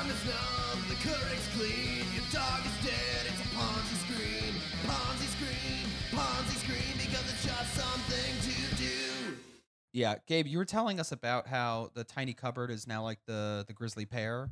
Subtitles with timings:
[0.00, 4.54] tongue is numb, the Keurig's clean, your dog is dead, it's a Ponzi Scream,
[4.86, 9.36] Ponzi Scream, Ponzi Scream, because it's just something to do.
[9.92, 13.64] Yeah, Gabe, you were telling us about how the tiny cupboard is now like the
[13.66, 14.50] the Grisly Pear.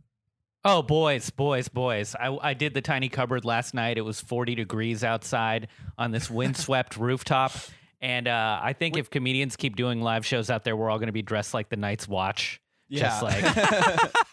[0.65, 2.15] Oh, boys, boys, boys.
[2.19, 3.97] I, I did the tiny cupboard last night.
[3.97, 7.53] It was 40 degrees outside on this windswept rooftop.
[8.01, 11.07] And uh, I think if comedians keep doing live shows out there, we're all going
[11.07, 12.61] to be dressed like the Night's Watch.
[12.91, 13.45] Just like,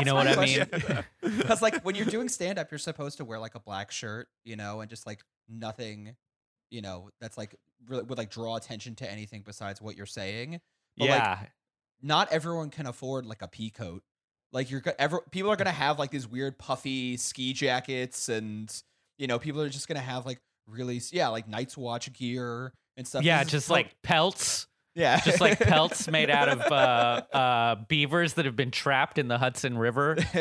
[0.00, 0.66] you know what I mean?
[1.38, 4.28] Because like when you're doing stand up, you're supposed to wear like a black shirt,
[4.44, 6.16] you know, and just like nothing,
[6.70, 7.54] you know, that's like
[7.86, 10.60] really would like draw attention to anything besides what you're saying.
[10.96, 11.38] But, like, yeah.
[12.02, 14.02] not everyone can afford like a pea coat.
[14.52, 18.72] Like you're go- ever people are gonna have like these weird puffy ski jackets, and
[19.18, 23.06] you know people are just gonna have like really yeah like Night's Watch gear and
[23.06, 23.24] stuff.
[23.24, 24.66] yeah, This just for- like pelts.
[24.94, 29.28] Yeah, Just like pelts made out of uh, uh, beavers that have been trapped in
[29.28, 30.16] the Hudson River.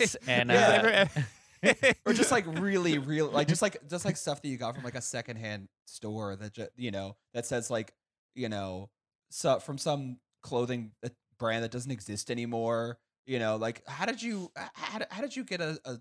[0.00, 1.08] S- And Yeah.
[1.16, 1.22] uh,
[2.06, 4.84] or just like really real like just like just like stuff that you got from
[4.84, 7.92] like a secondhand store that ju- you know that says like
[8.34, 8.90] you know
[9.30, 14.22] so from some clothing uh, brand that doesn't exist anymore you know like how did
[14.22, 15.96] you how, did- how did you get a, a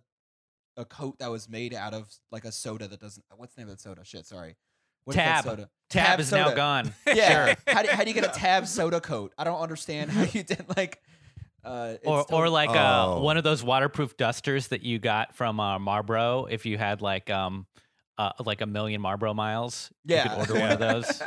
[0.77, 3.69] a coat that was made out of like a soda that doesn't what's the name
[3.69, 4.55] of that soda shit sorry
[5.05, 5.43] What is that Tab.
[5.45, 5.69] soda?
[5.89, 6.93] Tab, is now gone.
[7.07, 7.55] yeah Sure.
[7.67, 10.43] how, do, how do you get a tab soda coat i don't understand how you
[10.43, 10.99] did like
[11.63, 13.21] uh it's or or totally- like uh, Oh.
[13.21, 17.29] one of those waterproof dusters that you got from uh, Marlboro if you had like
[17.29, 17.65] um
[18.17, 19.91] uh, like a million Marlboro miles.
[20.05, 21.21] yeah you could order one of those.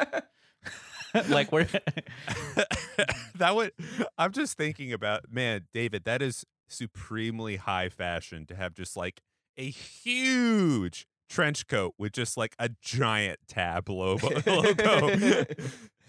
[1.28, 1.66] like we're
[3.36, 3.72] that would
[4.16, 9.20] I'm just thinking about man, David, that is supremely high fashion to have just like
[9.56, 14.28] a huge trench coat with just like a giant tab logo.
[14.46, 15.44] logo.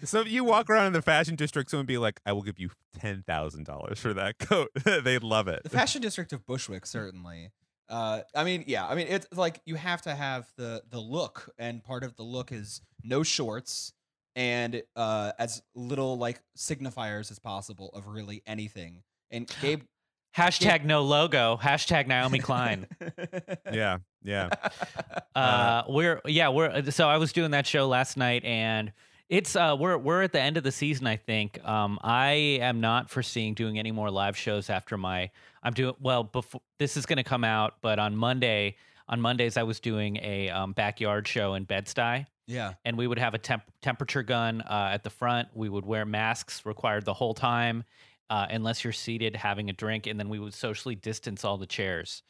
[0.04, 2.42] so if you walk around in the fashion district, someone would be like, I will
[2.42, 4.70] give you ten thousand dollars for that coat.
[5.04, 5.62] They'd love it.
[5.64, 7.50] the fashion district of Bushwick certainly.
[7.88, 11.50] Uh, I mean, yeah, I mean, it's like you have to have the the look,
[11.58, 13.92] and part of the look is no shorts
[14.36, 19.02] and uh, as little like signifiers as possible of really anything.
[19.30, 19.82] And Gabe,
[20.36, 21.58] hashtag no logo.
[21.60, 22.86] Hashtag Naomi Klein.
[23.72, 24.50] yeah, yeah.
[25.34, 28.92] Uh, we're yeah we're so I was doing that show last night and
[29.28, 31.64] it's uh we're we're at the end of the season I think.
[31.66, 35.30] Um, I am not foreseeing doing any more live shows after my
[35.62, 38.76] I'm doing well before this is going to come out, but on Monday
[39.08, 43.06] on Mondays I was doing a um, backyard show in Bed Stuy yeah, and we
[43.06, 45.48] would have a temp- temperature gun uh, at the front.
[45.54, 47.84] We would wear masks required the whole time,
[48.30, 51.66] uh, unless you're seated having a drink, and then we would socially distance all the
[51.66, 52.22] chairs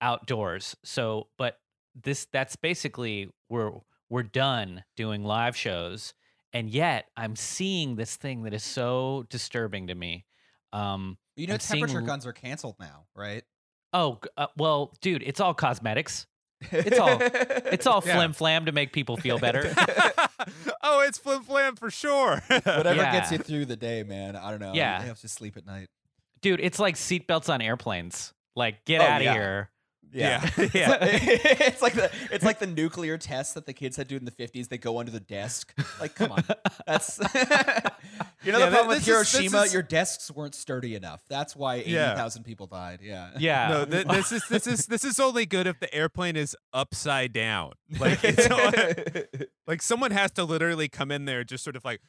[0.00, 0.76] outdoors.
[0.84, 1.58] So, but
[1.94, 3.72] this that's basically we're
[4.10, 6.12] we're done doing live shows,
[6.52, 10.26] and yet I'm seeing this thing that is so disturbing to me.
[10.72, 13.44] Um, you know, I'm temperature l- guns are canceled now, right?
[13.92, 16.26] oh uh, well, dude, it's all cosmetics.
[16.70, 18.14] It's all- It's all Yeah.
[18.16, 19.72] flim flam to make people feel better.
[20.82, 22.42] oh, it's flim flam for sure.
[22.48, 23.12] whatever Yeah.
[23.12, 24.36] gets you through the day, man.
[24.36, 24.72] I don't know.
[24.74, 25.00] Yeah.
[25.02, 25.88] you have to sleep at night.
[26.40, 29.32] dude it's like seatbelts on airplanes like get Oh, out of yeah.
[29.34, 29.70] here
[30.16, 30.48] Yeah.
[30.72, 30.98] yeah.
[31.02, 34.24] it's like the it's like the nuclear test that the kids had to do in
[34.24, 34.68] the fifties.
[34.68, 35.74] They go under the desk.
[36.00, 36.42] Like, come on,
[36.86, 37.18] that's
[38.42, 39.62] you know Yeah, the problem with this is- Hiroshima.
[39.62, 41.22] is- Your desks weren't sturdy enough.
[41.28, 42.14] That's why eighty Yeah.
[42.14, 43.00] thousand people died.
[43.02, 46.36] Yeah, yeah No, th- this is this is this is only good if the airplane
[46.36, 47.72] is upside down.
[47.98, 48.48] Like it's
[49.66, 52.00] like someone has to literally come in there just sort of like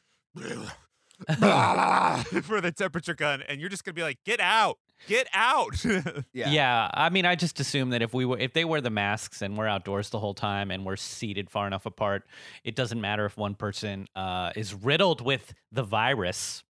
[1.26, 5.84] for the temperature gun, and you're just gonna be like, "Get out, get out."
[6.32, 6.90] yeah, yeah.
[6.92, 9.56] i mean i just assume that if we were if they wear the masks and
[9.56, 12.24] we're outdoors the whole time and we're seated far enough apart
[12.64, 16.62] it doesn't matter if one person uh, is riddled with the virus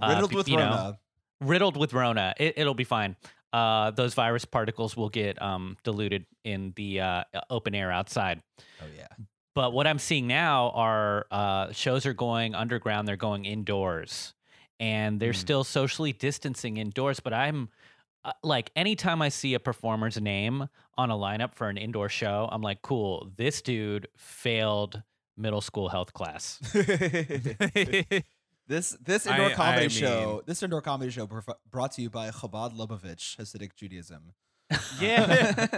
[0.00, 0.98] uh, riddled b- with you know, Rona.
[1.40, 3.16] riddled with rona it, it'll be fine
[3.52, 8.42] uh, those virus particles will get um, diluted in the uh, open air outside
[8.80, 9.06] Oh yeah,
[9.54, 13.06] But what I'm seeing now are uh, shows are going underground.
[13.06, 14.32] They're going indoors,
[14.82, 15.36] and they're Mm.
[15.46, 17.20] still socially distancing indoors.
[17.20, 17.68] But I'm
[18.24, 20.68] uh, like, anytime I see a performer's name
[20.98, 23.30] on a lineup for an indoor show, I'm like, cool.
[23.36, 25.02] This dude failed
[25.36, 26.58] middle school health class.
[28.66, 30.42] this this indoor I- comedy I show.
[30.46, 31.40] This indoor comedy show br-
[31.70, 34.32] brought to you by Chabad Lubavitch Hasidic Judaism.
[35.00, 35.66] yeah.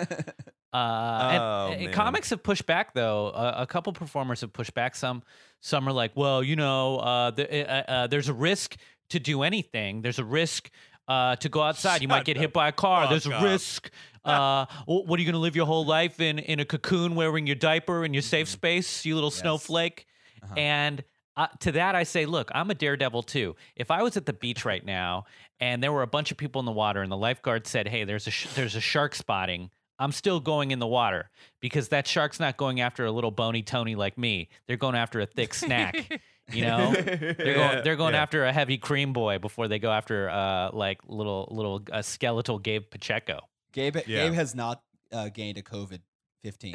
[0.74, 1.92] Uh, and- Oh, and man.
[1.94, 3.28] comics have pushed back though.
[3.28, 4.96] Uh, a couple performers have pushed back.
[4.96, 5.22] Some
[5.60, 8.76] some are like, well, you know, uh, the, uh, uh, there's a risk
[9.10, 10.02] to do anything.
[10.02, 10.70] There's a risk
[11.08, 12.02] uh, to go outside.
[12.02, 13.08] you might get hit by a car.
[13.08, 13.42] There's a up.
[13.42, 13.90] risk.
[14.24, 17.46] Uh, what are you going to live your whole life in in a cocoon wearing
[17.46, 19.40] your diaper in your safe space, you little Yes.
[19.40, 20.06] snowflake?
[20.42, 20.54] Uh-huh.
[20.56, 21.04] And
[21.36, 23.54] uh, to that I say, look, I'm a daredevil too.
[23.76, 25.26] If I was at the beach right now
[25.60, 28.04] and there were a bunch of people in the water and the lifeguard said, "Hey,
[28.04, 29.68] there's a sh- there's a shark spotting,"
[29.98, 31.28] I'm still going in the water
[31.60, 34.48] because that shark's not going after a little bony Tony like me.
[34.66, 36.18] They're going after a thick snack.
[36.52, 38.22] You know, they're Yeah, going they're going yeah.
[38.22, 42.58] after a heavy cream boy before they go after uh like little little uh, skeletal
[42.58, 43.40] Gabe Pacheco.
[43.72, 44.24] Gabe, Yeah.
[44.24, 44.82] Gabe has not
[45.12, 46.00] uh, gained a COVID
[46.42, 46.74] 15.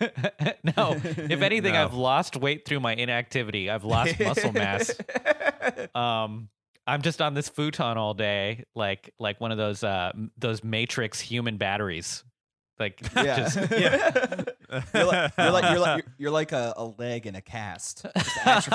[0.00, 1.84] no, if anything, No.
[1.84, 3.68] I've lost weight through my inactivity.
[3.68, 4.90] I've lost muscle mass.
[5.94, 6.48] Um,
[6.86, 11.20] I'm just on this futon all day, like like one of those uh those Matrix
[11.20, 12.24] human batteries.
[12.80, 13.36] Like Yeah.
[13.36, 14.44] just Yeah.
[14.94, 18.06] you're, like, you're like you're like you're, you're like a, a leg in a cast,
[18.16, 18.68] just.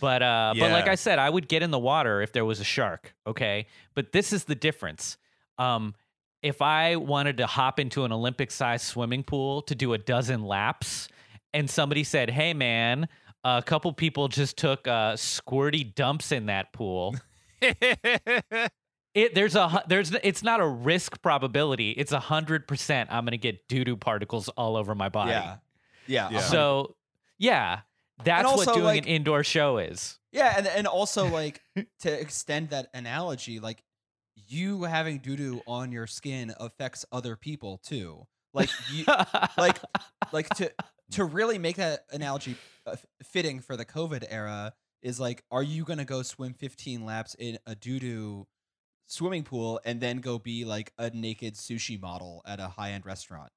[0.00, 2.60] But uh, but like I said, I would get in the water if there was
[2.60, 3.14] a shark.
[3.26, 5.16] Okay, but this is the difference.
[5.58, 5.94] Um,
[6.42, 11.08] if I wanted to hop into an Olympic-sized swimming pool to do a dozen laps,
[11.54, 13.08] and somebody said, "Hey, man."
[13.44, 17.14] A couple people just took uh, squirty dumps in that pool.
[19.16, 21.92] It there's a there's it's not a risk probability.
[21.92, 23.08] It's a hundred percent.
[23.10, 25.30] I'm gonna get doo doo particles all over my body.
[25.30, 25.56] yeah,
[26.06, 26.28] yeah.
[26.30, 26.40] Yeah.
[26.40, 26.96] So
[27.38, 27.80] yeah,
[28.24, 30.18] that's also, what doing like- an indoor show is.
[30.32, 31.62] Yeah, and and also like
[32.00, 33.82] to extend that analogy, like
[34.34, 38.26] you having doo doo on your skin affects other people too.
[38.52, 39.06] Like you,
[39.56, 39.78] like
[40.30, 40.70] like to
[41.12, 45.84] to really make that analogy uh, fitting for the COVID era is like, are you
[45.84, 48.46] gonna go swim 15 laps in a doo doo
[49.06, 53.06] swimming pool and then go be like a naked sushi model at a high end
[53.06, 53.50] restaurant?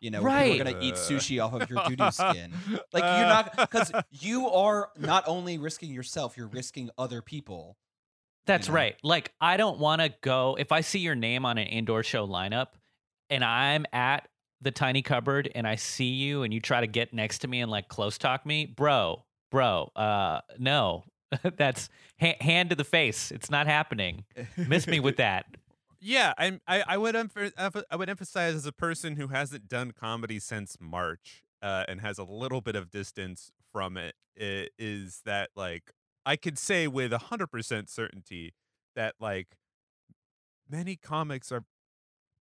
[0.00, 0.60] You know, Right.
[0.60, 0.96] are gonna eat Uh.
[0.96, 2.52] sushi off of your doo doo skin.
[2.92, 7.76] Like you're not because you are not only risking yourself, you're risking other people.
[8.46, 8.74] That's know?
[8.74, 8.96] right.
[9.02, 12.26] Like I don't want to go if I see your name on an indoor show
[12.26, 12.68] lineup
[13.28, 14.26] and I'm at
[14.62, 17.60] the tiny cupboard and I see you and you try to get next to me
[17.60, 21.04] and like close talk me, bro, bro, uh no.
[21.56, 21.88] That's
[22.20, 23.30] ha- hand to the face.
[23.30, 24.24] It's not happening.
[24.56, 25.46] Miss me with that.
[26.00, 29.66] Yeah, I'm, I I would emph- emph- I would emphasize as a person who hasn't
[29.66, 34.68] done comedy since March uh, and has a little bit of distance from it, i-
[34.78, 35.90] is that like
[36.24, 38.54] I could say with hundred percent certainty
[38.94, 39.56] that like
[40.70, 41.64] many comics are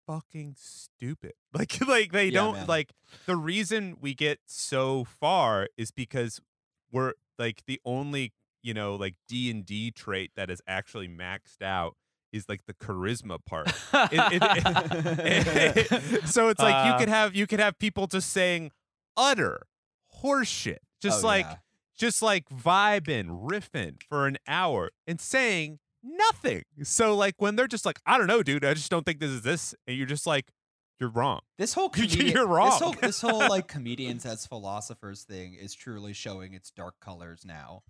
[0.07, 1.33] fucking stupid.
[1.55, 2.67] Like like they Yeah, don't man.
[2.67, 2.93] like
[3.25, 6.43] the reason we get so far is because
[6.93, 8.35] we're like the only
[8.67, 11.95] you know like D and D trait that is actually maxed out
[12.33, 13.69] is like the charisma part.
[14.13, 16.99] It- it- so it's like you Uh.
[16.99, 18.73] could have you could have people just saying
[19.17, 19.63] utter
[20.23, 21.57] horseshit, just Oh, like yeah.
[21.97, 26.63] just like vibing, riffing for an hour and saying nothing.
[26.83, 29.31] So like when they're just like, I don't know, dude, I just don't think this
[29.31, 30.51] is this, and you're just like,
[30.99, 31.41] you're wrong.
[31.59, 32.71] This whole You're comedian, This wrong.
[32.71, 37.83] whole, this whole like comedians as philosophers thing is truly showing its dark colors now.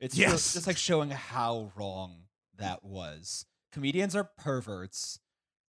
[0.00, 0.52] It's Yes.
[0.54, 2.24] just like showing how wrong
[2.56, 3.46] that was.
[3.72, 5.20] Comedians are perverts.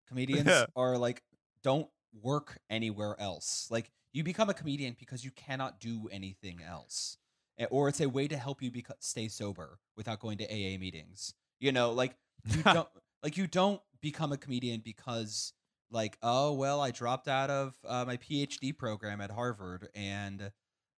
[0.07, 1.24] Comedians are like
[1.63, 1.89] don't
[2.21, 3.68] work anywhere else.
[3.69, 7.18] Like you become a comedian because you cannot do anything else,
[7.59, 10.77] Eh, or it's a way to help you beca- stay sober without going to AA
[10.77, 11.33] meetings.
[11.59, 12.15] You know, like
[12.45, 12.88] you don't
[13.24, 15.53] like you don't become a comedian because
[15.89, 20.51] like oh well i dropped out of uh, my phd program at harvard and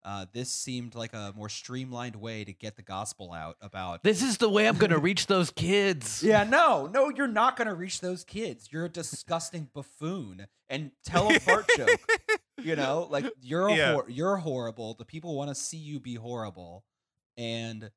[0.06, 4.24] uh, this seemed like a more streamlined way to get the gospel out about This
[4.24, 6.24] is the way I'm going to reach those kids.
[6.26, 10.92] yeah no no you're not going to reach those kids you're a disgusting buffoon and
[11.04, 12.00] tell a fart joke
[12.64, 13.94] you know like you're a Yeah.
[13.94, 16.84] hor- you're horrible the people want to see you be horrible
[17.38, 17.90] and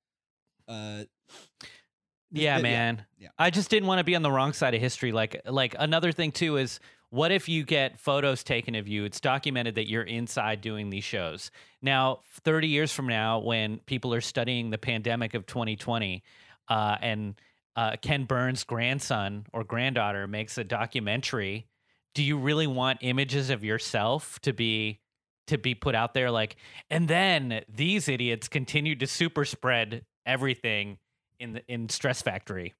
[0.69, 1.05] uh
[2.31, 3.05] Yeah, Yeah, man.
[3.19, 3.29] yeah.
[3.39, 5.13] I just didn't want to be on the wrong side of history.
[5.13, 6.81] Like, like another thing too is,
[7.13, 9.05] what if you get photos taken of you?
[9.05, 11.51] It's documented that you're inside doing these shows.
[11.83, 16.23] Now, 30 years from now, when people are studying the pandemic of 2020,
[16.69, 17.35] uh, and
[17.77, 21.67] uh, Ken Burns' grandson or granddaughter makes a documentary,
[22.15, 24.99] do you really want images of yourself to be
[25.49, 26.31] to be put out there?
[26.31, 26.57] Like,
[26.89, 30.97] and then these idiots continued to super spread everything
[31.39, 32.73] in the in Stress Factory,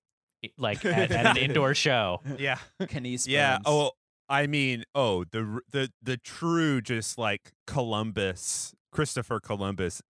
[0.57, 2.23] like at, at an indoor show.
[2.39, 2.57] Yeah.
[2.89, 3.57] Kenny's Yeah.
[3.57, 3.65] Burns.
[3.67, 3.91] Oh,
[4.33, 10.01] I mean, oh, the the the true just like Columbus, Christopher Columbus,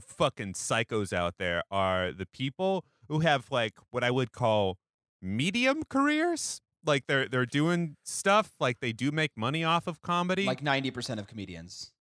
[0.00, 4.78] fucking psychos out there are the people who have like what I would call
[5.20, 6.62] medium careers.
[6.86, 10.46] Like they're they're doing stuff like they do make money off of comedy.
[10.46, 11.92] like 90% of comedians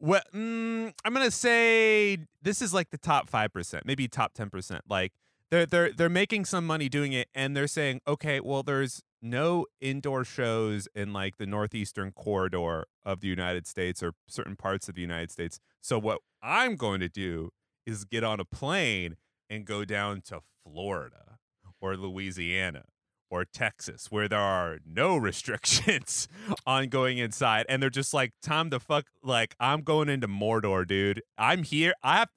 [0.00, 4.48] Well, mm, I'm gonna say this is like the top five percent, maybe top ten
[4.48, 4.84] percent.
[4.88, 5.12] Like
[5.50, 9.66] they're they're they're making some money doing it, and they're saying, okay, well, there's no
[9.80, 14.96] indoor shows in like the northeastern corridor of the United States or certain parts of
[14.96, 15.60] the United States.
[15.80, 17.50] So what I'm going to do
[17.86, 19.16] is get on a plane
[19.48, 21.38] and go down to Florida
[21.80, 22.84] or Louisiana
[23.30, 26.28] or Texas where there are no restrictions
[26.66, 30.86] on going inside and they're just like time to fuck like I'm going into Mordor
[30.86, 32.28] dude I'm here I have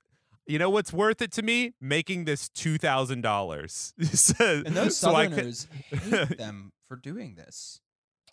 [0.48, 3.94] you know what's worth it to me making this $2000
[4.66, 5.56] And those so I could-
[5.92, 7.80] hate them for doing this.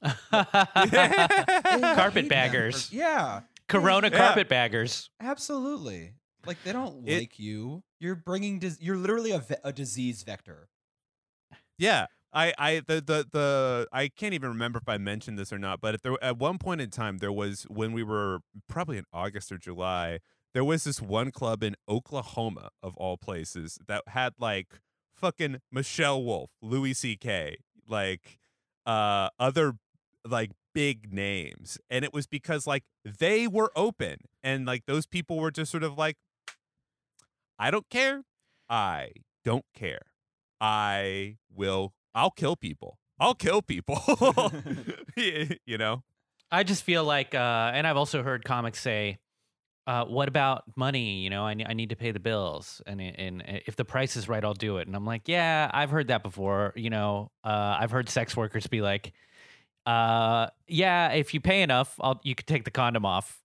[0.31, 2.89] Carpet Hate them baggers.
[2.89, 4.19] for- yeah, Corona Yeah.
[4.19, 5.11] carpetbaggers.
[5.21, 6.15] absolutely.
[6.47, 7.83] Like they don't It- like you.
[8.01, 8.59] You're bringing.
[8.59, 10.69] Dis- you're literally a, ve- a disease vector.
[11.79, 12.07] Yeah.
[12.35, 15.81] I, I the, the the I can't even remember if I mentioned this or not,
[15.83, 18.39] but if there at one point in time there was when we were
[18.69, 20.19] probably in August or July,
[20.55, 24.81] there was this one club in Oklahoma of all places that had like
[25.15, 28.39] fucking Michelle Wolf, Louis C.K., like
[28.85, 29.75] uh other
[30.25, 31.79] like big names.
[31.91, 35.83] And it was because like they were open and like those people were just sort
[35.83, 36.17] of like
[37.59, 38.23] I don't care.
[38.69, 39.13] I
[39.45, 40.07] don't care.
[40.61, 42.99] I will I'll kill people.
[43.19, 44.01] I'll kill people.
[45.17, 46.03] you know?
[46.51, 49.19] I just feel like, uh, and I've also heard comics say,
[49.87, 51.19] uh, "What about money?
[51.23, 54.29] You know, I, I need to pay the bills, and and if the price is
[54.29, 56.73] right, I'll do it." And I'm like, "Yeah, I've heard that before.
[56.77, 59.13] You know, uh, I've heard sex workers be like,
[59.87, 63.41] uh, yeah, if you pay enough, I'll you could take the condom off.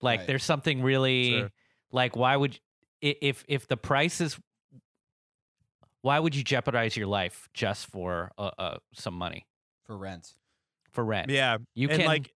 [0.00, 0.26] Like, Right.
[0.26, 1.50] there's something really Sure.
[1.90, 2.60] like, why would
[3.00, 4.38] if if the price is
[6.02, 9.46] why would you jeopardize your life just for uh, uh, some money
[9.86, 10.34] for rent.
[10.92, 11.30] for rent?
[11.30, 11.56] Yeah.
[11.74, 12.33] You and can like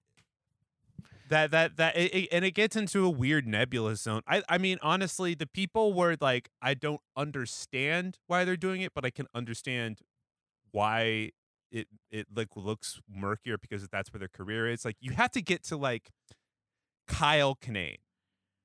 [1.28, 4.22] that that that it, it- and it gets into a weird nebulous zone.
[4.26, 8.92] I I mean honestly, the people were like I don't understand why they're doing it,
[8.94, 10.00] but I can understand
[10.72, 11.32] why
[11.72, 14.84] it it like looks murkier because that's where their career is.
[14.84, 16.10] Like you have to get to like
[17.06, 17.96] Kyle Kinane.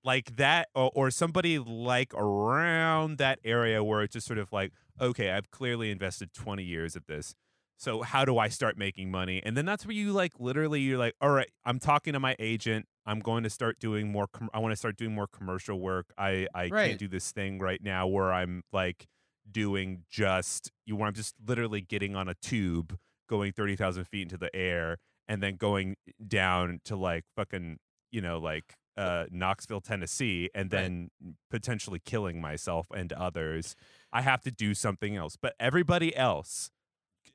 [0.06, 4.74] Like that or, or somebody like around that area where it's just sort of like,
[5.02, 7.36] okay, I've clearly invested 20 years of this
[7.84, 9.42] so how do I start making money?
[9.44, 12.36] And then that's where you like literally you're like, all right, I'm talking to my
[12.40, 12.86] agent.
[13.06, 14.28] I'm going to start doing more.
[14.28, 16.14] Com- I want to start doing more commercial work.
[16.18, 16.88] I I Right.
[16.88, 19.08] can't do this thing right now where I'm like
[19.52, 22.98] doing just you where I'm just literally getting on a tube
[23.30, 24.98] going thirty thousand feet into the air
[25.28, 27.78] and then going down to like fucking
[28.12, 30.82] you know like uh Knoxville, Tennessee, and Right.
[30.84, 31.10] then
[31.50, 33.76] potentially killing myself and others.
[34.14, 35.36] I have to do something else.
[35.42, 36.70] But everybody else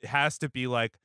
[0.05, 0.97] has to be like,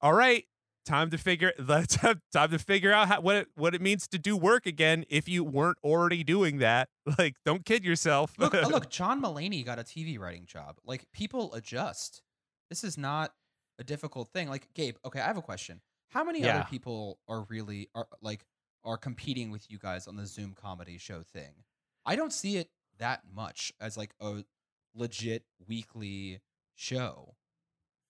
[0.00, 0.44] all right,
[0.86, 1.52] time to figure
[2.32, 5.28] time to figure out how, what it what it means to do work again if
[5.28, 6.88] you weren't already doing that.
[7.18, 8.34] Like, don't kid yourself.
[8.38, 10.76] Look, uh, look, John Mulaney got a TV writing job.
[10.84, 12.22] Like people adjust.
[12.68, 13.32] This is not
[13.78, 14.48] a difficult thing.
[14.48, 15.80] Like Gabe, okay, I have a question.
[16.10, 16.56] How many Yeah.
[16.56, 18.44] other people are really are like
[18.84, 21.64] are competing with you guys on the Zoom comedy show thing?
[22.04, 24.44] I don't see it that much as like a
[24.94, 26.40] legit weekly
[26.74, 27.36] show.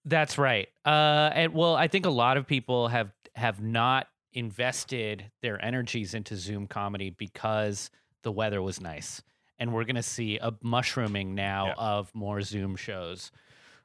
[0.05, 0.69] That's right.
[0.85, 6.14] Uh, and well, I think a lot of people have have not invested their energies
[6.14, 7.90] into Zoom comedy because
[8.23, 9.23] the weather was nice,
[9.59, 11.75] and we're going to see a mushrooming now Yeah.
[11.76, 13.31] of more Zoom shows.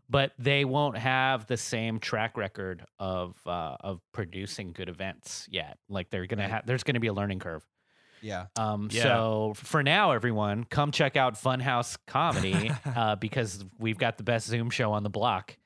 [0.09, 5.77] But they won't have the same track record of uh, of producing good events yet.
[5.89, 6.51] Like they're gonna Right.
[6.51, 7.65] have, there's gonna be a learning curve.
[8.21, 8.45] Yeah.
[8.55, 9.03] Um, Yeah.
[9.03, 14.47] So for now, everyone, come check out Funhouse Comedy uh, because we've got the best
[14.47, 15.57] Zoom show on the block,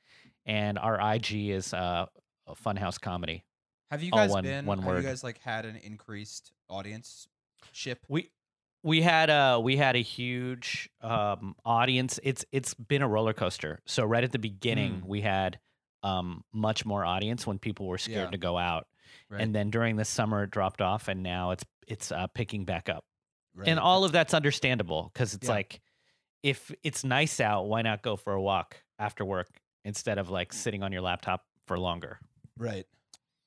[0.48, 2.06] and our IG is uh,
[2.48, 3.44] a Funhouse Comedy.
[3.90, 5.02] Have you guys one- been one have word.
[5.02, 7.28] you guys like had an increased audience
[7.72, 8.00] ship?
[8.08, 8.30] We
[8.82, 12.18] we had a we had a huge um, audience.
[12.22, 13.80] It's it's been a roller coaster.
[13.86, 15.06] So right at the beginning, Mm.
[15.06, 15.58] we had
[16.02, 18.30] um, much more audience when people were scared Yeah.
[18.30, 18.86] to go out,
[19.28, 19.40] Right.
[19.40, 22.88] and then during the summer it dropped off, and now it's it's uh, picking back
[22.88, 23.04] up.
[23.54, 23.68] right.
[23.68, 25.54] and all of that's understandable because it's Yeah.
[25.54, 25.80] like
[26.44, 29.48] if it's nice out why not go for a walk after work
[29.84, 32.18] instead of like sitting on your laptop for longer
[32.58, 32.86] right.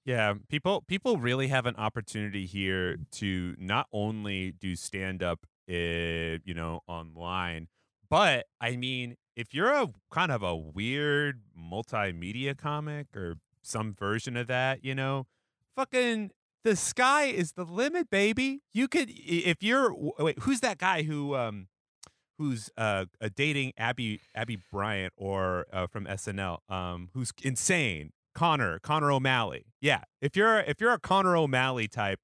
[0.03, 6.41] Yeah, people people really have an opportunity here to not only do stand up, uh,
[6.43, 7.67] you know, online,
[8.09, 14.35] but I mean, if you're a kind of a weird multimedia comic or some version
[14.35, 15.27] of that, you know,
[15.75, 16.31] fucking
[16.63, 18.61] the sky is the limit, baby.
[18.73, 21.67] You could if you're wait, who's that guy who um
[22.41, 23.05] who's uh,
[23.35, 29.65] dating Abby Abby Bryant or uh, from SNL um who's insane Conner Conner O'Malley.
[29.79, 32.19] Yeah if you're if you're a Conner O'Malley type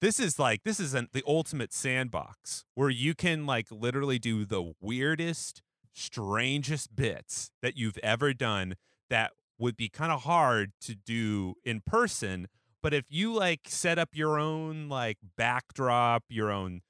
[0.00, 4.44] this is like this is an, the ultimate sandbox where you can like literally do
[4.44, 5.60] the weirdest
[5.92, 8.76] strangest bits that you've ever done
[9.10, 12.46] that would be kind of hard to do in person
[12.80, 16.80] but if you like set up your own like backdrop your own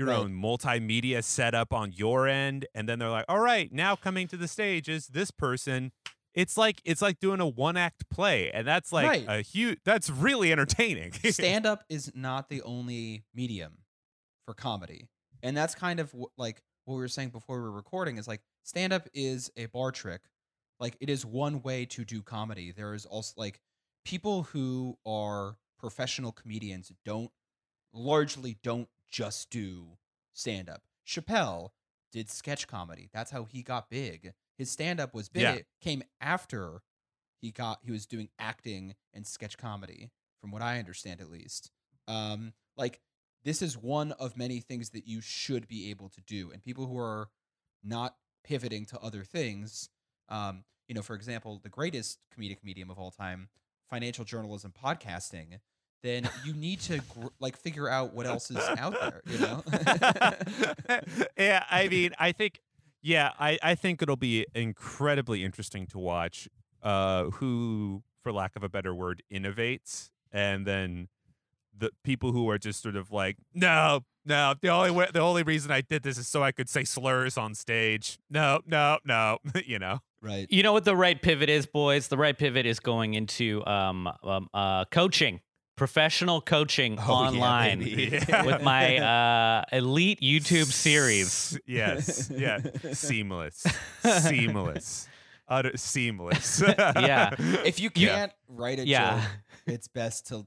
[0.00, 0.18] your Right.
[0.18, 4.36] own multimedia setup on your end, and then they're like, "All right, now coming to
[4.36, 5.92] the stage is this person."
[6.34, 9.24] It's like it's like doing a one act play, and that's like Right.
[9.28, 9.78] a huge.
[9.84, 11.12] That's really entertaining.
[11.30, 13.78] stand up is not the only medium
[14.46, 15.08] for comedy.
[15.42, 18.26] And that's kind of wh- like what we were saying before we were recording is
[18.28, 20.22] like stand up is a bar trick.
[20.78, 22.72] Like it is one way to do comedy.
[22.72, 23.60] There is also like
[24.04, 27.30] people who are professional comedians don't
[27.92, 29.98] largely don't just do
[30.32, 30.82] stand up.
[31.06, 31.70] Chappelle
[32.12, 33.08] did sketch comedy.
[33.12, 34.32] That's how he got big.
[34.58, 35.58] His stand up was big Yeah.
[35.80, 36.82] came after
[37.40, 41.70] he got he was doing acting and sketch comedy from what I understand at least.
[42.08, 43.00] Um, like
[43.44, 46.86] this is one of many things that you should be able to do, and people
[46.86, 47.30] who are
[47.82, 49.88] not pivoting to other things,
[50.28, 53.48] um, you know, for example, the greatest comedic medium of all time,
[53.88, 55.60] financial journalism, podcasting.
[56.02, 59.62] Then you need to gr- like figure out what else is out there, you know.
[61.36, 62.60] yeah, I mean, I think,
[63.02, 66.48] yeah, I, I think it'll be incredibly interesting to watch
[66.82, 71.08] uh, who, for lack of a better word, innovates, and then
[71.76, 75.42] the people who are just sort of like, no, no, the only way, the only
[75.42, 78.18] reason I did this is so I could say slurs on stage.
[78.30, 80.00] No, no, no, you know.
[80.22, 80.46] right.
[80.50, 82.08] You know what the right pivot is, boys?
[82.08, 85.40] The right pivot is going into um, um uh coaching,
[85.80, 91.58] professional coaching Oh, yeah, online with my uh elite YouTube series.
[91.66, 92.58] Yes, yeah,
[92.92, 93.64] seamless,
[94.02, 95.08] seamless,
[95.48, 96.60] utter seamless.
[96.68, 97.30] Yeah.
[97.64, 99.20] If you can't write a Yeah.
[99.22, 99.30] joke,
[99.74, 100.46] it's best to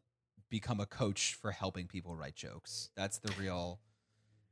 [0.52, 2.92] become a coach for helping people write jokes.
[2.96, 3.80] That's the real.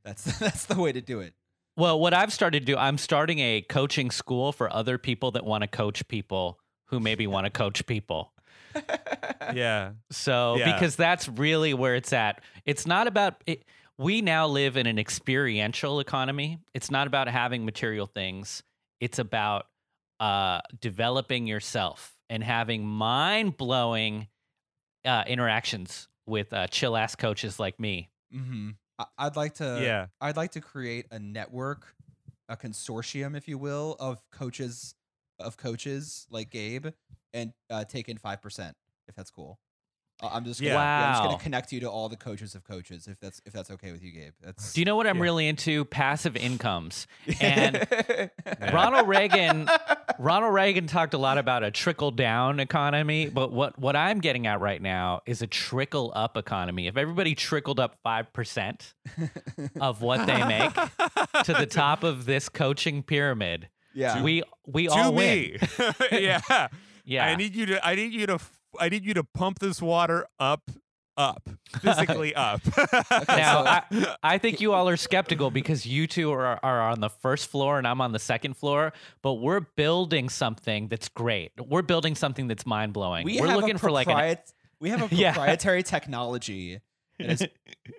[0.04, 1.36] That's that's the way to do it.
[1.78, 5.46] Well, what I've started to do, I'm starting a coaching school for other people that
[5.46, 8.34] want to coach people who maybe want to coach people.
[9.54, 10.74] yeah, So, Yeah.
[10.74, 12.42] because that's really where it's at.
[12.66, 13.64] It's not about it.
[13.98, 16.60] We now live in an experiential economy.
[16.74, 18.64] It's not about having material things.
[19.00, 19.68] It's about
[20.20, 24.28] uh, developing yourself and having mind blowing
[25.06, 28.10] uh, interactions with uh, chill ass coaches like me.
[28.34, 28.70] Mm-hmm.
[29.00, 29.80] I- I'd like to.
[29.82, 30.08] yeah.
[30.20, 31.96] I'd like to create a network,
[32.50, 34.96] a consortium, if you will, of coaches,
[35.40, 36.88] of coaches like Gabe,
[37.34, 38.76] and uh, take in five percent
[39.08, 39.60] if that's cool.
[40.24, 41.08] Uh, I'm just gonna, Yeah.
[41.08, 43.72] I'm just gonna connect you to all the coaches of coaches if that's if that's
[43.72, 44.34] okay with you, Gabe.
[44.40, 45.24] That's Do you know what I'm Yeah.
[45.24, 45.84] really into?
[45.86, 47.08] Passive incomes.
[47.40, 47.88] And
[48.46, 48.72] Yeah.
[48.72, 49.68] Ronald Reagan
[50.20, 54.46] Ronald Reagan talked a lot about a trickle down economy, but what what I'm getting
[54.46, 56.86] at right now is a trickle up economy.
[56.86, 58.94] If everybody trickled up 5%
[59.80, 60.74] of what they make
[61.46, 64.22] to the top of this coaching pyramid, yeah.
[64.22, 65.58] we we to all me.
[65.80, 65.94] win.
[66.12, 66.68] yeah.
[67.12, 67.26] Yeah.
[67.26, 69.82] I need you to I need you to f- I need you to pump this
[69.82, 70.72] water up
[71.18, 71.50] up.
[71.82, 72.62] Physically up.
[73.28, 77.02] now, so- I, I think you all are skeptical because you two are, are on
[77.02, 81.52] the first floor and I'm on the second floor, but we're building something that's great.
[81.60, 83.26] We're building something that's mind blowing.
[83.26, 84.38] we We're have looking a for like an
[84.80, 85.34] we have a Yeah.
[85.34, 86.80] proprietary technology
[87.20, 87.48] that is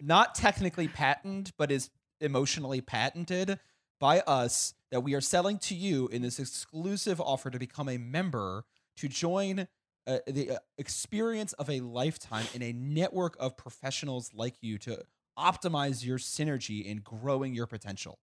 [0.00, 3.58] not technically patented but is emotionally patented
[4.00, 7.98] by us that we are selling to you in this exclusive offer to become a
[7.98, 8.64] member
[8.96, 9.66] to join
[10.06, 15.02] uh, the uh, experience of a lifetime in a network of professionals like you to
[15.38, 18.18] optimize your synergy in growing your potential.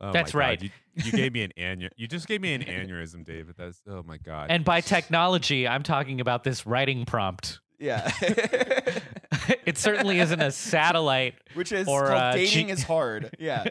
[0.00, 0.62] Oh That's right.
[0.62, 3.56] You, you gave me an aneur- You just gave me an aneurysm, David.
[3.58, 4.46] That's oh my god.
[4.50, 7.58] And by technology, I'm talking about this writing prompt.
[7.80, 8.10] Yeah.
[9.64, 11.34] it certainly isn't a satellite.
[11.54, 13.30] Which is Or, called uh, dating G- is hard.
[13.38, 13.64] Yeah.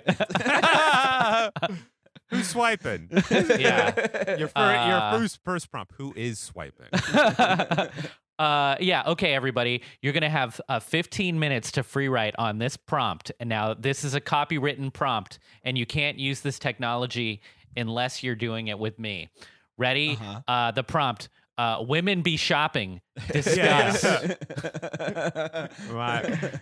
[2.29, 3.09] Who's swiping?
[3.31, 4.35] Yeah.
[4.37, 5.93] Your, fir- Uh, your first first prompt.
[5.97, 6.87] Who is swiping?
[8.39, 9.03] uh, yeah.
[9.07, 9.81] Okay, everybody.
[10.01, 13.31] You're going to have uh, 15 minutes to free write on this prompt.
[13.39, 17.41] And now, this is a copywritten prompt, and you can't use this technology
[17.75, 19.29] unless you're doing it with me.
[19.77, 20.17] Ready?
[20.19, 20.41] Uh-huh.
[20.47, 23.01] Uh, the prompt uh, Women be shopping.
[23.33, 23.91] Yeah.
[23.91, 24.03] Discuss.
[25.89, 26.53] Right.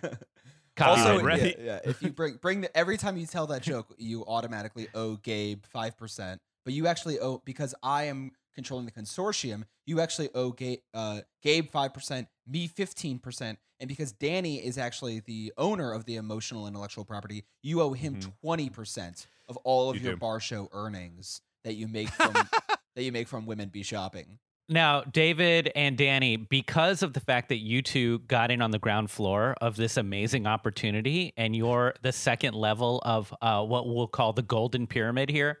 [0.78, 1.38] Also, Copyright.
[1.40, 1.56] yeah, Right.
[1.60, 5.16] yeah, if you bring bring the, every time you tell that joke, you automatically owe
[5.16, 6.40] Gabe five percent.
[6.64, 9.64] But you actually owe because I am controlling the consortium.
[9.86, 14.76] You actually owe Gabe uh, Gabe five percent, me fifteen percent, and because Danny is
[14.78, 18.32] actually the owner of the emotional intellectual property, you owe him Mhm.
[18.42, 20.18] 20 percent of all of You your do.
[20.18, 24.38] bar show earnings that you make from that you make from women be shopping.
[24.68, 28.80] Now, David and Danny, because of the fact that you two got in on the
[28.80, 34.08] ground floor of this amazing opportunity, and you're the second level of uh, what we'll
[34.08, 35.60] call the golden pyramid here,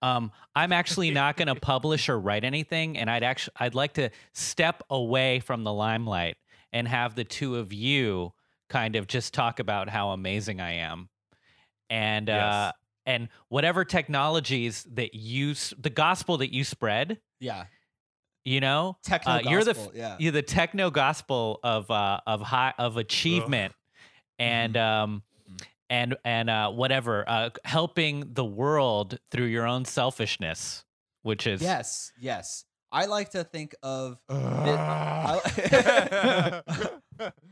[0.00, 3.92] um, I'm actually not going to publish or write anything, and I'd actually I'd like
[3.94, 6.36] to step away from the limelight
[6.72, 8.32] and have the two of you
[8.70, 11.08] kind of just talk about how amazing I am.
[11.90, 12.42] and Yes.
[12.42, 12.72] uh,
[13.04, 17.66] and whatever technologies that you the gospel that you spread, Yeah.
[18.46, 20.16] You know, Techno uh, you're the yeah.
[20.20, 23.74] you're the techno gospel of uh of high of achievement
[24.38, 25.02] and Mm-hmm.
[25.02, 25.22] um
[25.90, 30.84] and and uh whatever uh helping the world through your own selfishness
[31.22, 32.64] which is Yes, yes.
[32.92, 35.40] I like to think of Ah.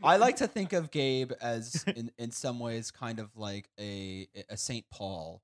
[0.03, 4.29] I like to think of Gabe as in, in some ways kind of like a
[4.49, 5.43] a Saint Paul,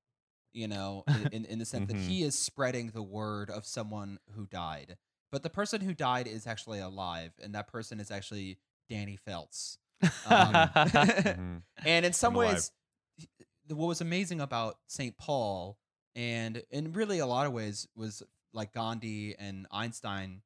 [0.53, 2.07] you know, in, in, in the sense that Mhm.
[2.07, 4.97] he is spreading the word of someone who died.
[5.31, 9.79] But the person who died is actually alive, and that person is actually Danny Felts.
[10.03, 11.63] Um, Mhm.
[11.85, 12.73] and in some I'm ways,
[13.19, 13.29] h-
[13.69, 15.17] what was amazing about St.
[15.17, 15.79] Paul,
[16.17, 20.43] and in really a lot of ways, was like Gandhi and Einstein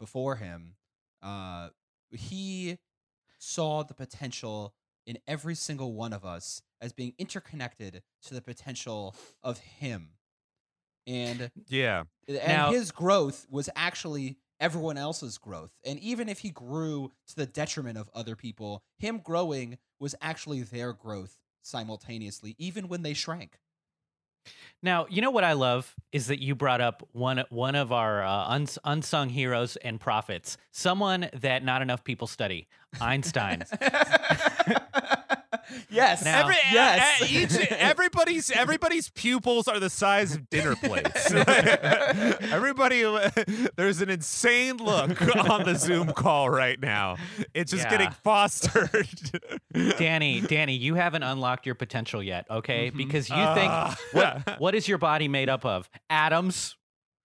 [0.00, 0.74] before him.
[1.22, 1.68] Uh,
[2.10, 2.78] he
[3.38, 4.74] saw the potential
[5.06, 10.15] in every single one of us as being interconnected to the potential of him.
[11.06, 12.04] And yeah.
[12.28, 15.70] and Now- his growth was actually everyone else's growth.
[15.84, 20.62] And even if he grew to the detriment of other people, him growing was actually
[20.62, 23.58] their growth simultaneously, even when they shrank.
[24.80, 28.22] now you know what i love is that you brought up one one of our
[28.22, 32.68] uh, uns, unsung heroes and prophets someone that not enough people study
[33.00, 33.64] einstein
[35.90, 36.24] yes.
[36.24, 37.20] Now- Every, yes.
[37.20, 41.30] uh, uh, each, everybody's everybody's pupils are the size of dinner plates.
[42.52, 43.02] Everybody,
[43.76, 47.16] there's an insane look on the Zoom call right now.
[47.54, 47.90] It's just Yeah.
[47.90, 49.08] getting fostered.
[49.98, 52.96] danny danny you haven't unlocked your potential yet okay Mhm.
[52.96, 53.94] because you Ah.
[53.94, 56.76] think what what is your body made up of atoms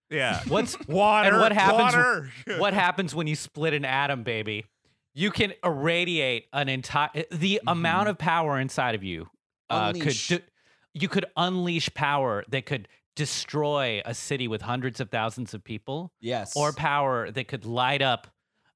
[0.09, 0.41] yeah.
[0.49, 1.29] what's Water.
[1.29, 2.31] And what happens- Water.
[2.57, 4.65] what happens when you split an atom, baby?
[5.13, 9.27] You can irradiate an entire the amount of power inside of you.
[9.69, 10.27] Uh, could Unleash.
[10.29, 10.39] do,
[10.93, 16.11] you could unleash power that could destroy a city with hundreds of thousands of people,
[16.19, 16.55] yes.
[16.55, 18.27] or power that could light up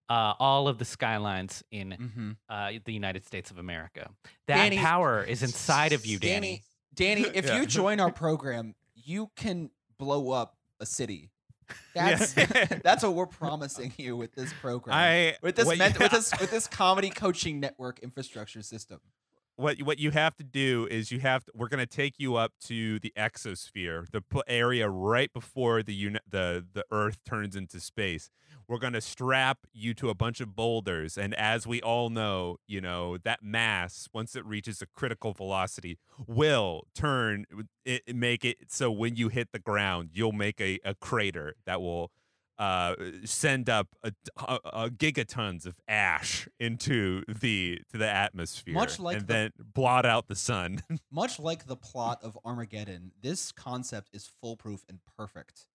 [0.09, 4.09] uh, all of the skylines in hmm uh, the United States of America.
[4.47, 6.63] That Danny- power is inside of you, Danny.
[6.93, 7.59] Danny, if Yeah.
[7.59, 11.31] you join our program, you can blow up a city.
[11.93, 12.65] That's Yeah.
[12.83, 14.95] that's what we're promising you with this program.
[14.95, 18.99] I with this what ment- you- with this with this comedy coaching network infrastructure system.
[19.55, 22.35] What what you have to do is you have to, we're going to take you
[22.35, 27.79] up to the exosphere, the area right before the uni- the the Earth turns into
[27.79, 28.29] space.
[28.67, 32.57] We're going to strap you to a bunch of boulders, and as we all know,
[32.67, 37.45] you know that mass once it reaches a critical velocity will turn
[37.85, 41.81] it- make it so when you hit the ground, you'll make a, a crater that
[41.81, 42.11] will
[42.57, 48.99] uh, send up a, a, a gigatons of ash into the to the atmosphere, Much
[48.99, 50.81] like and the- then blot out the sun.
[51.11, 55.67] Much like the plot of Armageddon, this concept is foolproof and perfect.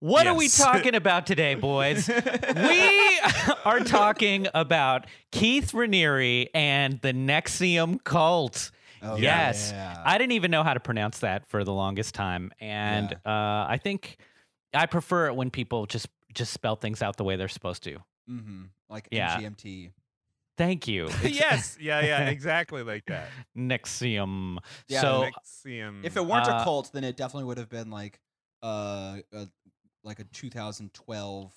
[0.00, 2.08] What are we talking about today, boys?
[2.08, 3.20] we
[3.64, 8.70] are talking about Keith Raniere and the NXIVM cult.
[9.02, 9.70] Oh, yes.
[9.72, 10.00] yeah.
[10.04, 12.52] I didn't even know how to pronounce that for the longest time.
[12.60, 14.18] And uh, I think
[14.74, 17.98] I prefer it when people just just spell things out the way they're supposed to.
[18.30, 18.64] Mm-hmm.
[18.88, 19.40] Like Yeah.
[19.40, 19.92] MGMT.
[20.56, 21.08] Thank you.
[21.22, 23.28] yes, yeah, yeah, exactly like that.
[23.56, 24.58] NXIVM.
[24.88, 26.04] Yeah, so NXIVM.
[26.04, 28.20] If it weren't Uh, a cult, then it definitely would have been like
[28.62, 29.46] uh, uh
[30.02, 31.52] like a 2012.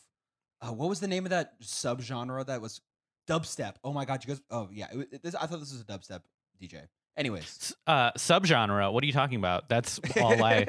[0.62, 2.82] Uh, what was the name of that subgenre that was
[3.28, 3.76] dubstep?
[3.84, 4.41] Oh my god, you guys!
[4.52, 6.21] Oh yeah, it, it, this, I thought this was a dubstep
[6.62, 6.88] DJ.
[7.17, 8.91] Anyways, uh, subgenre.
[8.91, 9.67] What are you talking about?
[9.69, 10.65] That's all I.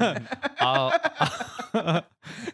[0.60, 2.04] I'll-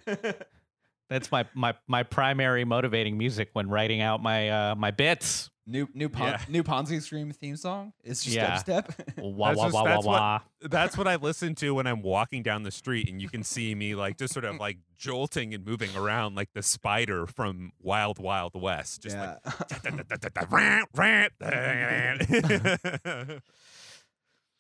[1.11, 5.51] that's my, my my primary motivating music when writing out my uh, my bits.
[5.69, 6.41] New new Pon- Yeah.
[6.49, 7.93] new Ponzi Scream theme song.
[8.03, 8.57] It's just Yeah.
[8.61, 9.19] dubstep.
[9.19, 10.41] Wah That's wah just- wah wah what- wah.
[10.63, 13.75] that's what I listen to when I'm walking down the street, and you can see
[13.75, 18.19] me like just sort of like jolting and moving around like the spider from Wild
[18.19, 19.37] Wild West, just yeah.
[19.45, 19.93] like.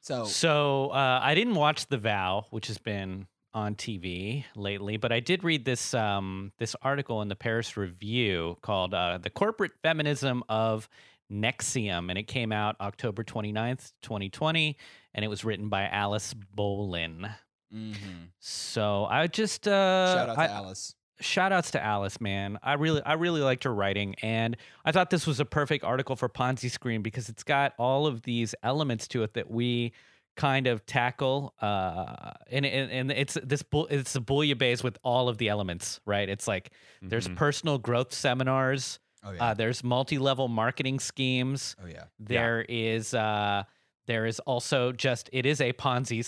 [0.00, 5.11] so So uh, I didn't watch The Vow, which has been on TV lately, but
[5.12, 9.72] I did read this um, this article in the Paris Review called uh, "The Corporate
[9.82, 10.88] Feminism of
[11.32, 14.76] NXIVM," and it came out October 29th, 2020,
[15.14, 17.34] and it was written by Alice Bolin.
[17.74, 17.96] mhm.
[18.38, 20.94] So I just uh, shout out to I- Alice.
[21.20, 22.58] shout outs to Alice, man.
[22.62, 26.16] I really I really liked her writing and I thought this was a perfect article
[26.16, 29.92] for Ponzi Scream because it's got all of these elements to it that we
[30.38, 35.29] kind of tackle uh and and, and it's this bull it's a bouillabaisse with all
[35.29, 36.29] of the elements, right?
[36.29, 36.70] It's like
[37.03, 37.37] there's Mhm.
[37.37, 39.44] personal growth seminars, Oh yeah.
[39.51, 42.05] uh there's multi-level marketing schemes, oh yeah.
[42.20, 43.64] there is uh
[44.07, 46.20] there is also just it is a Ponzi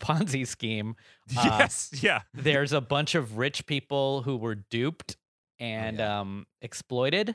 [0.00, 0.96] Ponzi scheme.
[1.36, 2.22] Uh, yes, yeah.
[2.34, 5.16] there's a bunch of rich people who were duped
[5.60, 6.20] and yeah.
[6.20, 7.34] um, exploited.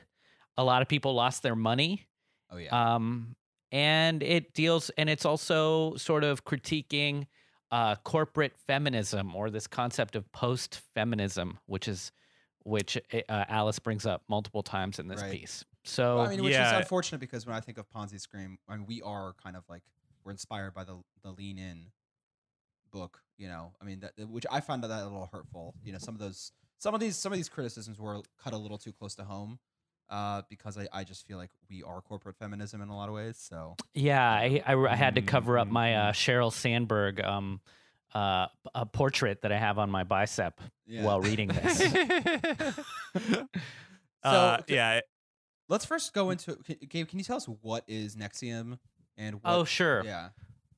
[0.56, 2.06] A lot of people lost their money.
[2.50, 2.94] Oh yeah.
[2.94, 3.36] Um,
[3.74, 7.26] and it deals, and it's also sort of critiquing
[7.72, 12.12] uh, corporate feminism or this concept of post feminism, which is
[12.62, 15.32] which uh, Alice brings up multiple times in this Right.
[15.32, 15.64] piece.
[15.82, 16.72] So Well, I mean, which yeah.
[16.72, 19.64] is unfortunate because when I think of Ponzi Scream, I mean, we are kind of
[19.68, 19.82] like
[20.22, 21.90] we're inspired by the the Lean In
[22.92, 23.22] book.
[23.36, 25.74] You know, I mean, that which I found that a little hurtful.
[25.82, 28.56] You know, some of those, some of these, some of these criticisms were cut a
[28.56, 29.58] little too close to home.
[30.10, 33.14] Uh, because I, I just feel like we are corporate feminism in a lot of
[33.14, 33.36] ways.
[33.38, 36.12] So Yeah, I, I, I had to cover up my uh.
[36.12, 37.60] Sheryl Sandberg um,
[38.14, 41.04] uh, a portrait that I have on my bicep Yeah.
[41.04, 41.80] while reading this.
[44.22, 45.00] uh, yeah.
[45.68, 47.08] let's first go into can, Gabe.
[47.08, 48.78] Can you tell us what is NXIVM
[49.16, 50.04] and what, oh, sure.
[50.04, 50.28] yeah,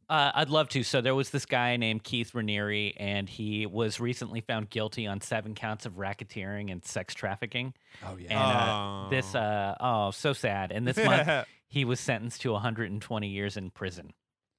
[0.09, 0.83] Uh, I'd love to.
[0.85, 5.21] So there was this guy named Keith Raniere, and he was recently found guilty on
[5.21, 7.75] seven counts of racketeering and sex trafficking.
[8.05, 9.41] oh yeah, And uh, this, Oh.
[9.41, 10.71] uh, oh, so sad.
[10.71, 14.13] And this month, he was sentenced to 120 years in prison.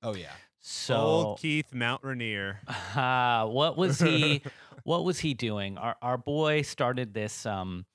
[0.04, 2.60] oh yeah, So Old Keith Mount Rainier.
[2.96, 4.42] Uh, what was he
[4.84, 5.78] what was he doing?
[5.78, 7.86] Our our boy started this um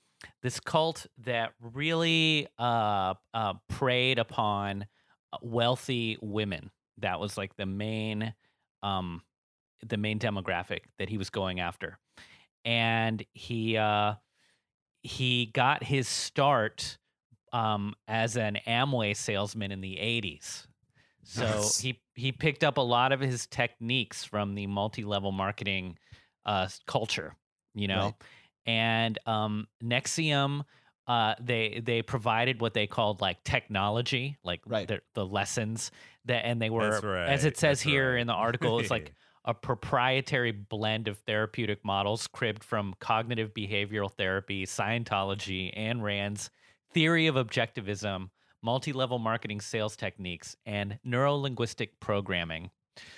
[0.43, 4.87] this cult that really uh uh preyed upon
[5.33, 6.71] uh, wealthy women.
[6.99, 8.35] That was like the main
[8.83, 9.23] um
[9.87, 11.99] the main demographic that he was going after.
[12.65, 14.15] And he uh
[15.03, 16.99] he got his start
[17.53, 20.67] um as an Amway salesman in the 80s.
[21.25, 21.79] So Nice.
[21.79, 25.99] he he picked up a lot of his techniques from the multi-level marketing
[26.45, 27.35] uh, culture,
[27.75, 28.05] you know.
[28.07, 28.15] Right.
[28.67, 30.65] And um, NXIVM,
[31.07, 34.87] uh, they they provided what they called like technology, like Right.
[34.89, 35.91] the, the lessons
[36.27, 38.21] that, and they were That's as it says that's here right.
[38.21, 39.13] in the article, it's like
[39.45, 46.51] a proprietary blend of therapeutic models cribbed from cognitive behavioral therapy, Scientology, and Rand's
[46.93, 48.31] theory of objectivism,
[48.63, 52.71] multi level marketing sales techniques, and neuro linguistic programming.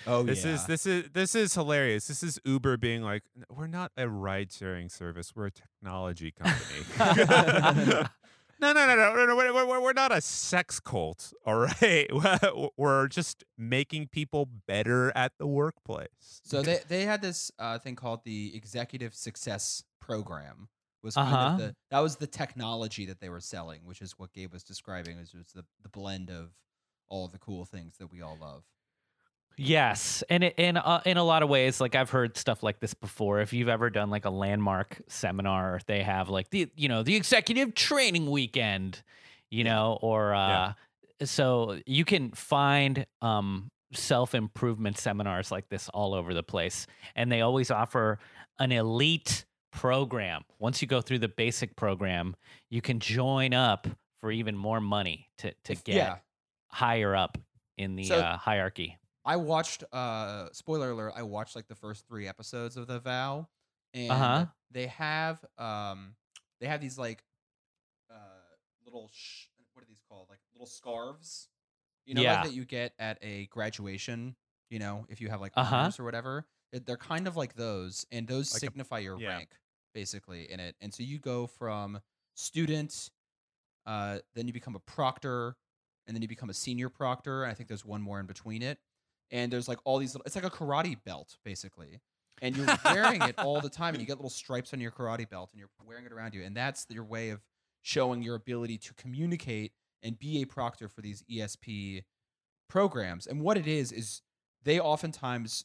[0.07, 0.53] oh This yeah.
[0.53, 2.07] is this is this is hilarious.
[2.07, 5.35] This is Uber being like, we're not a ride sharing service.
[5.35, 8.07] We're a technology company.
[8.59, 9.35] no, no, no, no, no, no.
[9.35, 11.33] We're, we're, we're not a sex cult.
[11.45, 12.07] All right,
[12.77, 16.41] we're just making people better at the workplace.
[16.43, 20.69] So they they had this uh, thing called the Executive Success Program.
[21.03, 21.53] Was kind Uh-huh.
[21.53, 24.63] of the that was the technology that they were selling, which is what Gabe was
[24.63, 25.17] describing.
[25.19, 26.51] Is was the the blend of
[27.07, 28.63] all the cool things that we all love.
[29.57, 32.79] Yes, and it, in uh, in a lot of ways, like I've heard stuff like
[32.79, 33.39] this before.
[33.39, 37.15] If you've ever done like a landmark seminar, they have like the you know the
[37.15, 39.01] executive training weekend,
[39.49, 40.73] you know, or uh, Yeah.
[41.25, 47.31] so you can find um, self improvement seminars like this all over the place, and
[47.31, 48.19] they always offer
[48.59, 50.43] an elite program.
[50.59, 52.35] Once you go through the basic program,
[52.69, 53.87] you can join up
[54.19, 56.15] for even more money to to get yeah,
[56.67, 57.37] higher up
[57.77, 58.97] in the So- uh, hierarchy.
[59.25, 59.83] I watched.
[59.91, 61.13] uh Spoiler alert!
[61.15, 63.47] I watched like the first three episodes of The Vow,
[63.93, 64.45] and Uh-huh.
[64.71, 66.15] they have um
[66.59, 67.23] they have these like
[68.09, 68.15] uh
[68.85, 71.49] little sh- what are these called like little scarves,
[72.05, 72.33] you know, Yeah.
[72.33, 74.35] like that you get at a graduation.
[74.69, 75.75] You know, if you have like Uh-huh.
[75.75, 79.37] honors or whatever, they're kind of like those, and those Like a- signify your yeah.
[79.37, 79.57] rank
[79.93, 80.75] basically in it.
[80.81, 82.01] And so you go from
[82.35, 83.11] student,
[83.85, 85.57] uh, then you become a proctor,
[86.07, 87.43] and then you become a senior proctor.
[87.43, 88.79] And I think there's one more in between it.
[89.31, 92.01] And there's like all these little, it's like a karate belt basically.
[92.41, 95.29] And you're wearing it all the time, and you get little stripes on your karate
[95.29, 96.43] belt, and you're wearing it around you.
[96.43, 97.39] And that's your way of
[97.81, 99.71] showing your ability to communicate
[100.03, 102.03] and be a proctor for these ESP
[102.67, 103.25] programs.
[103.25, 104.21] And what it is is
[104.63, 105.63] they oftentimes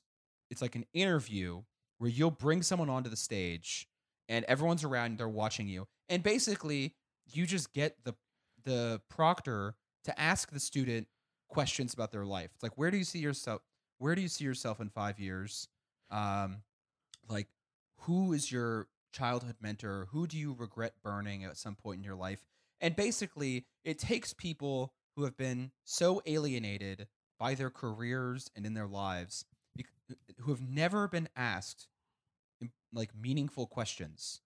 [0.51, 1.63] it's like an interview
[1.99, 3.89] where you'll bring someone onto the stage
[4.29, 6.95] and everyone's around and they're watching you and basically
[7.33, 8.15] you just get the
[8.65, 11.07] the proctor to ask the student
[11.51, 13.61] questions about their life it's like where do you see yourself
[13.99, 15.69] where do you see yourself in five years
[16.11, 16.63] um
[17.29, 17.49] like
[18.03, 22.15] who is your childhood mentor who do you regret burning at some point in your
[22.15, 22.47] life
[22.81, 27.09] and basically it takes people who have been so alienated
[27.39, 29.45] by their careers and in their lives
[30.39, 31.89] who have never been asked
[32.93, 34.41] like meaningful questions.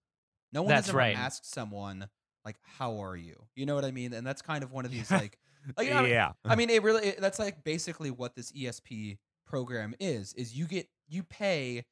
[0.53, 1.17] No one That's has ever right.
[1.17, 2.07] asked someone
[2.43, 3.35] like how are you?
[3.55, 4.13] You know what I mean?
[4.13, 5.37] And that's kind of one of these like
[5.77, 6.31] like, you know, yeah.
[6.43, 10.33] I mean, it really it, that's like basically what this ESP program is.
[10.33, 11.85] Is you get you pay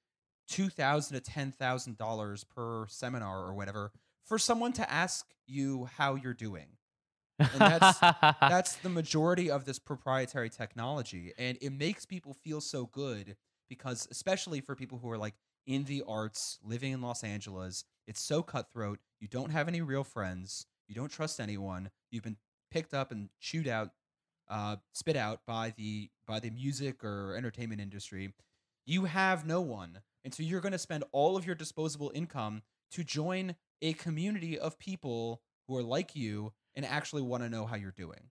[0.48, 3.92] two thousand to ten thousand dollars per seminar or whatever
[4.26, 6.68] for someone to ask you how you're doing.
[7.40, 8.00] And that's
[8.42, 13.36] that's the majority of this proprietary technology and it makes people feel so good
[13.70, 15.34] because especially for people who are like
[15.66, 20.04] in the arts living in los angeles it's so cutthroat you don't have any real
[20.04, 22.38] friends you don't trust anyone you've been
[22.74, 23.92] picked up and chewed out
[24.50, 28.34] uh, spit out by the by the music or entertainment industry
[28.86, 32.62] you have no one and so you're going to spend all of your disposable income
[32.92, 37.66] to join a community of people who are like you and actually want to know
[37.66, 38.30] how you're doing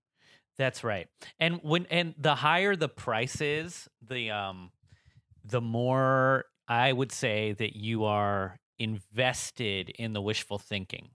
[0.58, 1.08] That's right.
[1.40, 4.70] And when and the higher the price is, the um
[5.44, 11.10] the more I would say that you are invested in the wishful thinking.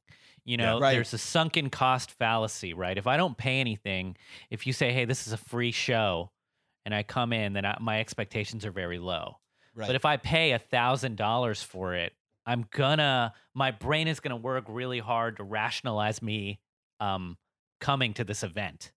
[0.48, 0.66] You Yeah.
[0.66, 0.94] know, Right.
[0.94, 2.98] there's a sunken cost fallacy, right?
[2.98, 4.18] If I don't pay anything,
[4.50, 6.32] if you say, "Hey, this is a free show,"
[6.86, 9.40] and I come in, then I, my expectations are very low.
[9.76, 12.14] right But if I pay a thousand dollars for it,
[12.46, 16.62] I'm gonna my brain is gonna work really hard to rationalize me
[17.02, 17.38] um
[17.82, 18.94] coming to this event.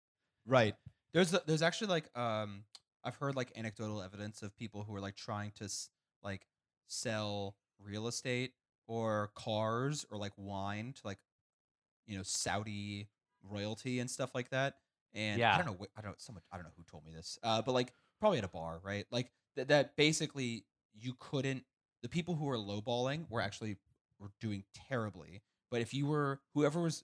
[0.45, 0.75] Right.
[1.13, 2.63] There's there's actually like um
[3.03, 5.89] I've heard like anecdotal evidence of people who are like trying to s-
[6.21, 6.47] like
[6.87, 8.53] sell real estate
[8.87, 11.19] or cars or like wine to like
[12.09, 13.07] you know Saudi
[13.49, 14.75] royalty and stuff like that.
[15.13, 17.37] And I don't know I don't someone I don't know who told me this.
[17.43, 19.05] Uh but like probably at a bar, right?
[19.11, 21.63] Like th- that basically you couldn't
[22.01, 23.77] the people who were lowballing were actually
[24.19, 25.41] were doing terribly.
[25.71, 27.03] But if you were whoever was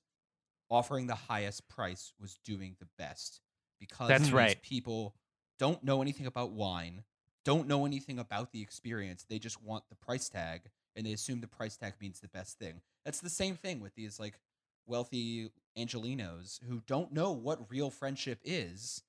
[0.69, 3.41] offering the highest price was doing the best
[3.79, 4.61] because That's these right.
[4.61, 5.15] people
[5.59, 7.03] don't know anything about wine,
[7.43, 9.25] don't know anything about the experience.
[9.29, 10.63] They just want the price tag
[10.95, 12.81] and they assume the price tag means the best thing.
[13.03, 14.39] That's the same thing with these like
[14.87, 19.03] wealthy Angelinos who don't know what real friendship is.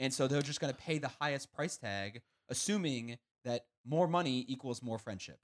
[0.00, 4.44] And so they're just going to pay the highest price tag assuming that more money
[4.48, 5.38] equals more friendship.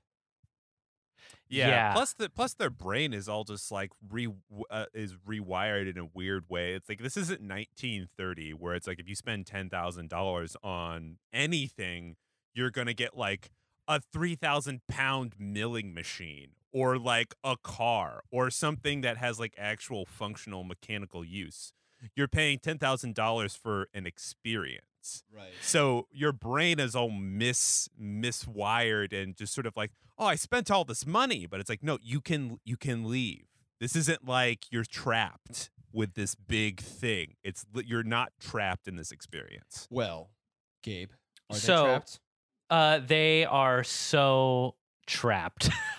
[1.48, 1.68] Yeah.
[1.68, 1.92] Yeah.
[1.92, 4.28] Plus the plus their brain is all just like re
[4.70, 6.74] uh, is rewired in a weird way.
[6.74, 11.18] It's like this isn't 1930 where it's like if you spend ten thousand dollars on
[11.32, 12.16] anything,
[12.54, 13.50] you're gonna get like
[13.86, 19.54] a three thousand pound milling machine or like a car or something that has like
[19.58, 21.72] actual functional mechanical use.
[22.14, 25.24] You're paying ten thousand dollars for an experience.
[25.34, 25.50] Right.
[25.62, 30.70] So your brain is all mis miswired and just sort of like, oh, I spent
[30.70, 33.44] all this money, but it's like, no, you can you can leave.
[33.80, 37.34] This isn't like you're trapped with this big thing.
[37.42, 39.86] It's you're not trapped in this experience.
[39.90, 40.30] Well,
[40.82, 41.10] Gabe,
[41.50, 42.20] are So- they trapped?
[42.70, 44.76] Uh they are so
[45.10, 45.68] trapped.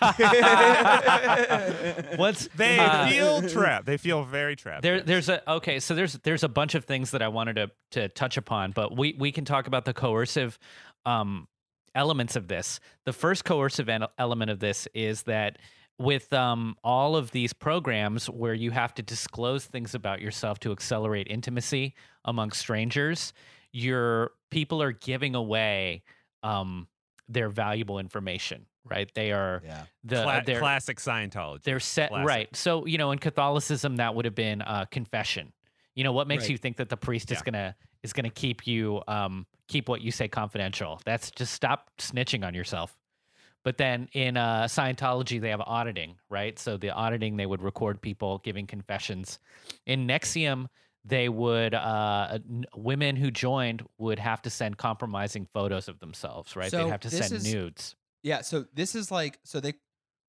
[2.16, 3.86] What's They uh, feel trapped.
[3.86, 4.82] They feel very trapped.
[4.82, 5.78] There, there's a okay.
[5.78, 8.96] So there's there's a bunch of things that I wanted to to touch upon, but
[8.96, 10.58] we we can talk about the coercive
[11.04, 11.46] um,
[11.94, 12.80] elements of this.
[13.04, 15.58] The first coercive en- element of this is that
[15.98, 20.72] with um, all of these programs where you have to disclose things about yourself to
[20.72, 21.94] accelerate intimacy
[22.24, 23.34] among strangers,
[23.72, 26.02] your people are giving away
[26.42, 26.88] um,
[27.32, 28.66] their valuable information.
[28.84, 29.08] Right?
[29.14, 29.84] They are Yeah.
[30.02, 31.62] the Cla- they're, classic Scientology.
[31.62, 32.26] they're set Classic.
[32.28, 32.56] right.
[32.56, 35.52] So you know, in Catholicism, that would have been uh, confession.
[35.94, 36.50] You know, what makes Right.
[36.50, 40.10] you think that the priest is gonna is gonna keep you um, keep what you
[40.10, 41.00] say confidential?
[41.04, 42.96] That's just stop snitching on yourself.
[43.64, 46.58] But then in uh, Scientology, they have auditing, right?
[46.58, 49.38] So the auditing, they would record people giving confessions.
[49.86, 50.66] In NXIVM,
[51.04, 56.54] they would uh, n- women who joined would have to send compromising photos of themselves,
[56.54, 56.70] right?
[56.70, 57.96] So They'd have to send is- nudes.
[58.22, 59.74] Yeah, so this is like so they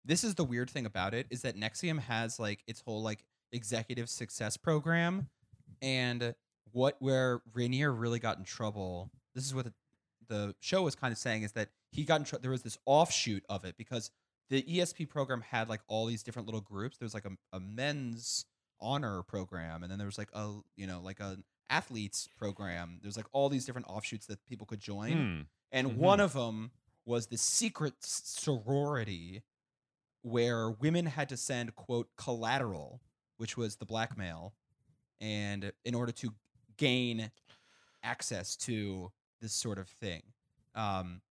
[0.03, 3.23] this is the weird thing about it is that NXIVM has like its whole like
[3.51, 5.29] executive success program
[5.81, 6.33] and
[6.71, 9.12] what where Raniere really got in trouble.
[9.36, 9.73] This is what the,
[10.27, 12.79] the show was kind of saying is that he got in trouble there was this
[12.86, 14.09] offshoot of it because
[14.49, 16.97] the ESP program had like all these different little groups.
[16.97, 18.45] There was like a, a men's
[18.84, 21.38] honor program and then there was like a you know like a
[21.69, 23.00] athletes program.
[23.02, 25.41] There's like all these different offshoots that people could join Hmm.
[25.72, 26.00] and Mm-hmm.
[26.00, 26.72] one of them
[27.06, 29.41] was the secret sorority
[30.22, 33.02] where women had to send quote collateral
[33.38, 34.54] which was the blackmail
[35.19, 36.34] and in order to
[36.78, 37.32] gain
[38.04, 40.22] access to this sort of thing
[40.76, 41.22] um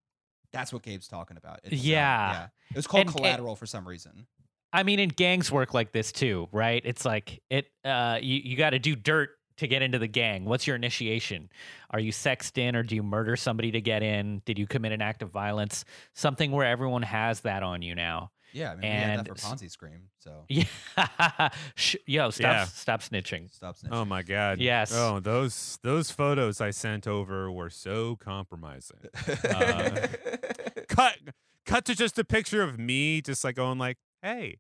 [0.53, 2.49] that's what gabe's talking about It's, uh, Yeah.
[2.71, 4.27] it was called And- and- collateral for some reason
[4.73, 6.83] I mean, and gangs work like this too, right?
[6.85, 7.67] It's like it.
[7.85, 10.45] Uh, you you got to do dirt to get into the gang.
[10.47, 11.51] What's your initiation?
[11.91, 14.41] Are you sexed in, or do you murder somebody to get in?
[14.47, 15.85] Did you commit an act of violence?
[16.15, 18.31] Something where everyone has that on you now.
[18.55, 20.65] yeah i mean we had And that for ponzi scream so Yeah.
[22.07, 22.65] Yo, stop Yeah.
[22.65, 23.53] stop snitching.
[23.55, 23.89] stop snitching.
[23.93, 24.59] Oh my god.
[24.59, 24.93] Yes.
[24.95, 28.99] Oh, those those photos I sent over were so compromising.
[29.49, 30.09] Uh,
[30.89, 31.17] cut
[31.67, 34.59] cut to just a picture of me just like going like, "Hey."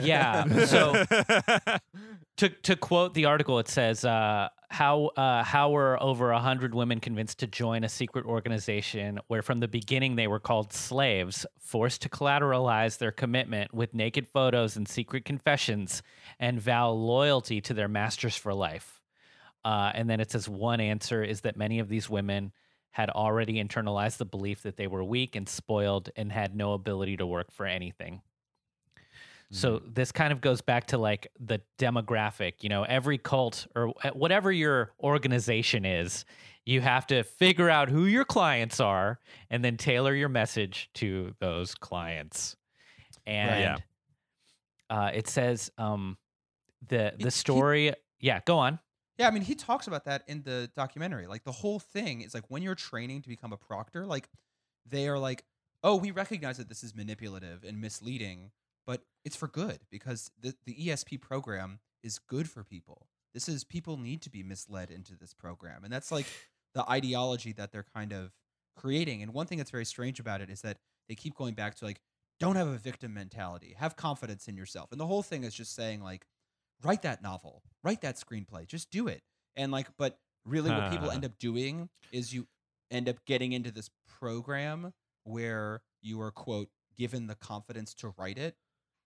[0.00, 0.44] Yeah.
[0.66, 1.04] So
[2.36, 7.00] to to quote the article, it says uh, how uh, how were over hundred women
[7.00, 12.02] convinced to join a secret organization where from the beginning they were called slaves, forced
[12.02, 16.02] to collateralize their commitment with naked photos and secret confessions,
[16.38, 19.00] and vow loyalty to their masters for life.
[19.64, 22.52] Uh, and then it says one answer is that many of these women
[22.90, 27.16] had already internalized the belief that they were weak and spoiled and had no ability
[27.16, 28.22] to work for anything.
[29.52, 33.88] So this kind of goes back to like the demographic, you know, every cult or
[34.12, 36.24] whatever your organization is,
[36.64, 41.32] you have to figure out who your clients are and then tailor your message to
[41.38, 42.56] those clients.
[43.24, 43.76] And Yeah.
[44.90, 46.18] uh, it says um,
[46.86, 47.92] the he- the story.
[48.20, 48.80] yeah, go on.
[49.18, 51.26] Yeah, I mean, he talks about that in the documentary.
[51.26, 54.28] Like the whole thing is like when you're training to become a proctor, like
[54.84, 55.44] they are like,
[55.82, 58.50] "Oh, we recognize that this is manipulative and misleading,
[58.86, 63.08] but it's for good because the the ESP program is good for people.
[63.34, 66.26] This is people need to be misled into this program." And that's like
[66.74, 68.32] the ideology that they're kind of
[68.76, 69.22] creating.
[69.22, 70.78] And one thing that's very strange about it is that
[71.08, 72.00] they keep going back to like
[72.38, 73.74] don't have a victim mentality.
[73.78, 74.92] Have confidence in yourself.
[74.92, 76.26] And the whole thing is just saying like
[76.82, 79.22] write that novel, write that screenplay, just do it.
[79.56, 82.46] And like, but really, what people end up doing is you
[82.90, 84.92] end up getting into this program
[85.24, 88.54] where you are quote given the confidence to write it,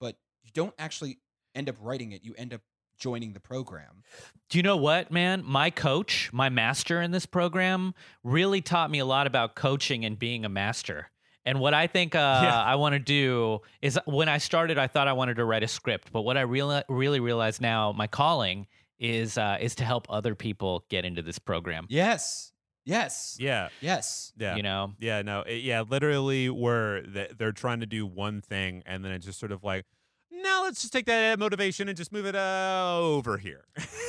[0.01, 1.18] but you don't actually
[1.55, 2.24] end up writing it.
[2.24, 2.62] You end up
[2.98, 4.03] joining the program.
[4.48, 5.42] Do you know what, man?
[5.44, 7.94] My coach, my master in this program,
[8.24, 11.11] really taught me a lot about coaching and being a master.
[11.46, 12.62] And what I think uh, Yeah.
[12.62, 15.68] I want to do is when I started, I thought I wanted to write a
[15.68, 18.66] script, but what I reali- really realize now, my calling
[18.98, 21.86] is uh, is to help other people get into this program.
[21.88, 22.53] Yes.
[22.85, 23.37] Yes.
[23.39, 23.68] Yeah.
[23.81, 24.33] Yes.
[24.37, 24.57] Yeah.
[24.57, 28.83] You know, Yeah, no, it, yeah, literally, where th- they're trying to do one thing,
[28.87, 29.85] and then it's just sort of like,
[30.33, 33.64] now let's just take that motivation and just move it uh, over here,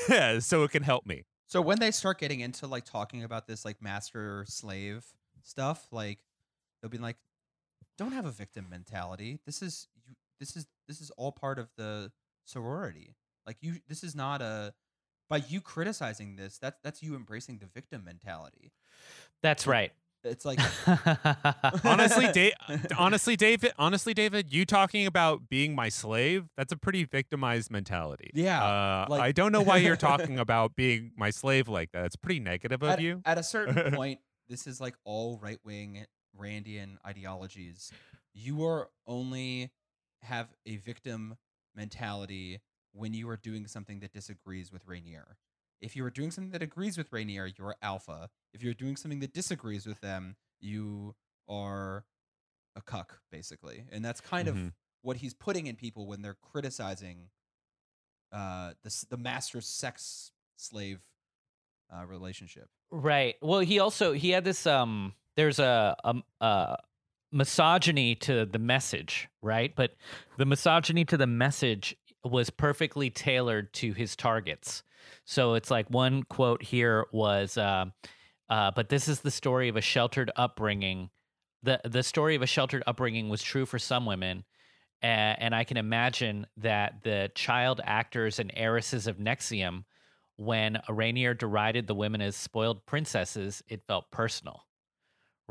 [0.40, 1.26] so it can help me.
[1.48, 5.06] So when they start getting into like talking about this like master slave
[5.44, 6.20] stuff, like
[6.82, 7.18] they'll be like,
[7.98, 9.40] "Don't have a victim mentality.
[9.46, 10.14] This is you.
[10.40, 12.12] This is this is all part of the
[12.46, 13.16] sorority.
[13.46, 13.76] Like you.
[13.90, 14.74] This is not a
[15.32, 16.58] by you criticizing this.
[16.58, 18.74] That's that's you embracing the victim mentality.
[19.42, 19.92] that's right.
[20.24, 20.60] It's like
[21.84, 22.54] honestly, da-
[22.98, 26.46] honestly, David, honestly, David, you talking about being my slave?
[26.56, 28.30] That's a pretty victimized mentality.
[28.36, 32.06] Yeah, uh, like- I don't know why you're talking about being my slave like that.
[32.06, 33.22] It's pretty negative of at, you.
[33.26, 36.06] at a certain point, this is like all right wing
[36.40, 37.92] Randian ideologies.
[38.34, 39.72] You are only
[40.22, 41.38] have a victim
[41.76, 42.60] mentality
[42.94, 45.36] when you are doing something that disagrees with Raniere.
[45.82, 48.30] If you are doing something that agrees with Raniere, you are alpha.
[48.54, 51.16] If you're doing something that disagrees with them, you
[51.48, 52.06] are
[52.76, 53.86] a cuck, basically.
[53.92, 54.74] And that's kind of Mhm.
[55.02, 57.30] what he's putting in people when they're criticizing
[58.32, 61.02] uh, the the master sex slave
[61.94, 62.70] uh, relationship.
[62.90, 63.36] Right.
[63.42, 66.78] Well, he also he had this um there's a um uh
[67.34, 69.76] misogyny to the message, right?
[69.76, 69.96] But
[70.38, 74.84] the misogyny to the message was perfectly tailored to his targets.
[75.26, 77.86] So it's like one quote here was uh,
[78.50, 81.10] uh but this is the story of a sheltered upbringing.
[81.64, 84.46] The the story of a sheltered upbringing was true for some women.
[85.04, 89.84] a- and I can imagine that the child actors and heiresses of NXIVM
[90.38, 94.64] when Raniere derided the women as spoiled princesses, it felt personal,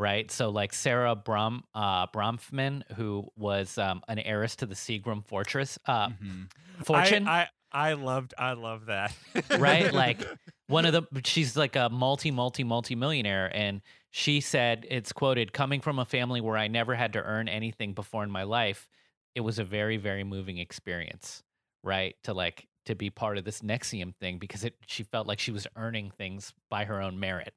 [0.01, 0.31] right?
[0.31, 5.79] So, like Sara Brom, uh, Bronfman, who was um, an heiress to the Seagram Fortress,
[5.87, 6.51] uh, Mhm.
[6.85, 9.15] fortune, I, I, I loved, I love that.
[9.59, 9.93] right?
[10.05, 10.25] Like
[10.67, 15.53] one of the, she's like a multi, multi, multi millionaire, and she said, it's quoted,
[15.53, 18.89] coming from a family where I never had to earn anything before in my life,
[19.35, 21.43] it was a very, very moving experience,
[21.85, 22.17] right?
[22.25, 25.53] To like to be part of this NXIVM thing because it she felt like she
[25.53, 27.53] was earning things by her own merit.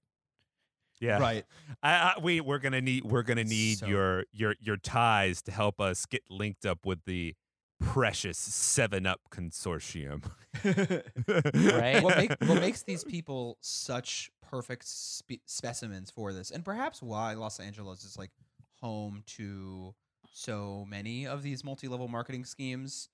[1.04, 1.45] Yeah, Right.
[1.82, 5.51] I, I, we we're gonna need we're gonna need So- your your your ties to
[5.51, 7.36] help us get linked up with the
[7.80, 10.24] precious Seven Up consortium.
[10.66, 12.01] Right?
[12.04, 17.34] what, make, what makes these people such perfect spe- specimens for this, and perhaps why
[17.34, 18.32] Los Angeles is like
[18.82, 19.93] home to
[20.32, 23.10] so many of these multi-level marketing schemes,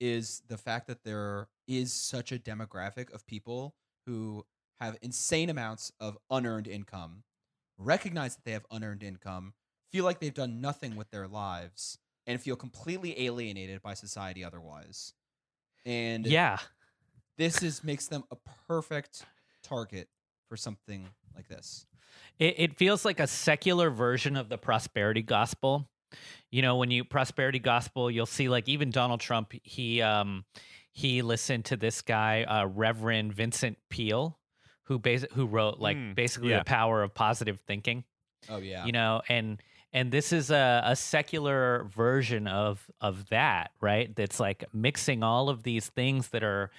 [0.00, 3.74] is the fact that there is such a demographic of people
[4.06, 4.44] who
[4.80, 7.22] have insane amounts of unearned income,
[7.78, 9.54] recognize that they have unearned income,
[9.92, 15.12] feel like they've done nothing with their lives, and feel completely alienated by society otherwise.
[15.84, 16.58] And Yeah.
[17.36, 19.24] this is makes them a perfect
[19.62, 20.08] target
[20.48, 21.86] for something like this.
[22.38, 25.88] It, it feels like a secular version of the prosperity gospel.
[26.50, 30.44] You know, when you prosperity gospel, you'll see like even Donald Trump, he um
[30.92, 34.38] he listened to this guy, uh, Reverend Vincent Peale,
[34.84, 36.58] who basi- who wrote like Mm, basically yeah.
[36.60, 38.04] the power of positive thinking.
[38.48, 38.84] Oh yeah.
[38.84, 39.60] You know, and
[39.92, 44.14] and this is a, a secular version of of that, right?
[44.14, 46.70] That's like mixing all of these things that are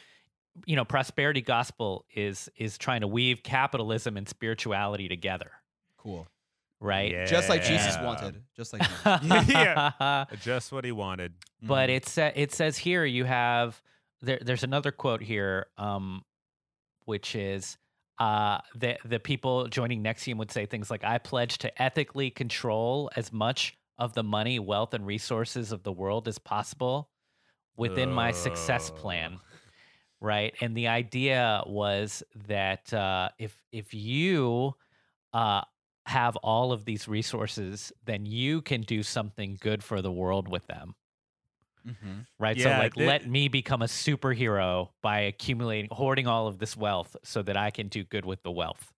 [0.65, 5.51] you know, prosperity gospel is is trying to weave capitalism and spirituality together,
[5.97, 6.27] cool.
[6.79, 7.27] right?
[7.27, 8.41] Just like Jesus wanted.
[8.55, 8.81] Just like
[9.21, 9.49] Jesus.
[9.49, 10.25] Yeah.
[10.41, 11.33] Just what he wanted.
[11.61, 11.95] but Mhm.
[11.95, 13.81] it sa- it says here you have
[14.21, 16.23] there, there's another quote here um
[17.03, 17.77] which is
[18.19, 23.09] uh the the people joining NXIVM would say things like I pledge to ethically control
[23.15, 27.09] as much of the money, wealth and resources of the world as possible
[27.77, 29.39] within my success plan.
[30.21, 30.53] Right?
[30.61, 34.75] And the idea was that uh if if you
[35.33, 35.61] uh
[36.05, 40.67] have all of these resources, then you can do something good for the world with
[40.67, 40.95] them
[41.85, 42.25] Mhm.
[42.39, 42.59] right?
[42.59, 47.15] so like the- let me become a superhero by accumulating hoarding all of this wealth
[47.23, 48.91] so that I can do good with the wealth.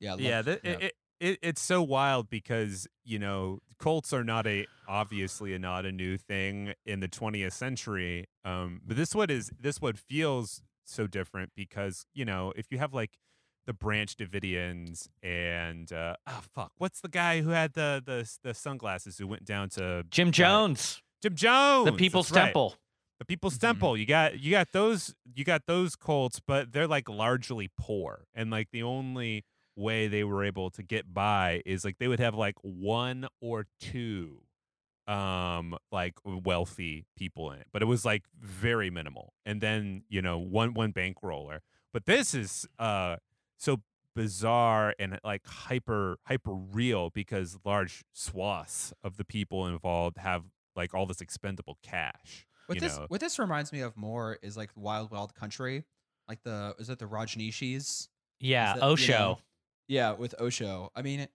[0.00, 0.14] Yeah.
[0.14, 4.46] I yeah, love- that, It, it, it's so wild because you know cults are not
[4.46, 8.26] a obviously not a new thing in the 20th century.
[8.44, 12.78] Um, but this one is, this one feels so different because you know if you
[12.78, 13.18] have like
[13.66, 18.54] the Branch Davidians and uh, oh fuck, what's the guy who had the the the
[18.54, 22.44] sunglasses who went down to Jim uh, Jones, Jim Jones, the People's that's right.
[22.46, 22.74] Temple.
[23.18, 23.60] The People's Mhm.
[23.60, 23.96] Temple.
[23.96, 28.26] You got you got those you got those cults, but they're like largely poor.
[28.34, 32.20] And like the only way they were able to get by is like they would
[32.20, 34.42] have like one or two
[35.06, 37.68] um like wealthy people in it.
[37.72, 39.32] But it was like very minimal.
[39.44, 41.60] And then, you know, one one bankroller.
[41.92, 43.16] But this is uh
[43.56, 43.82] so
[44.14, 50.44] bizarre and like hyper hyper real because large swaths of the people involved have
[50.76, 52.46] like all this expendable cash.
[52.66, 53.06] What this know.
[53.08, 55.84] what this reminds me of more is like Wild Wild Country,
[56.28, 58.08] like the is it the Rajneeshis?
[58.40, 59.12] Yeah, that, you Osho.
[59.12, 59.38] know,
[59.88, 60.90] Yeah, with Osho.
[60.94, 61.28] I mean,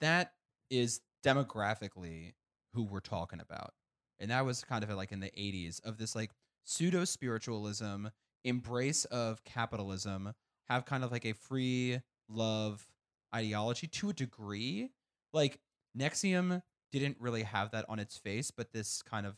[0.00, 0.32] that
[0.70, 2.32] is demographically
[2.74, 3.72] who we're talking about.
[4.18, 6.30] And that was kind of like in the 80s of this like
[6.64, 8.06] pseudo spiritualism,
[8.44, 10.32] embrace of capitalism,
[10.68, 12.86] have kind of like a free love
[13.34, 14.90] ideology to a degree.
[15.32, 15.60] Like
[15.98, 16.62] NXIVM
[16.92, 19.36] didn't really have that on its face, but this kind of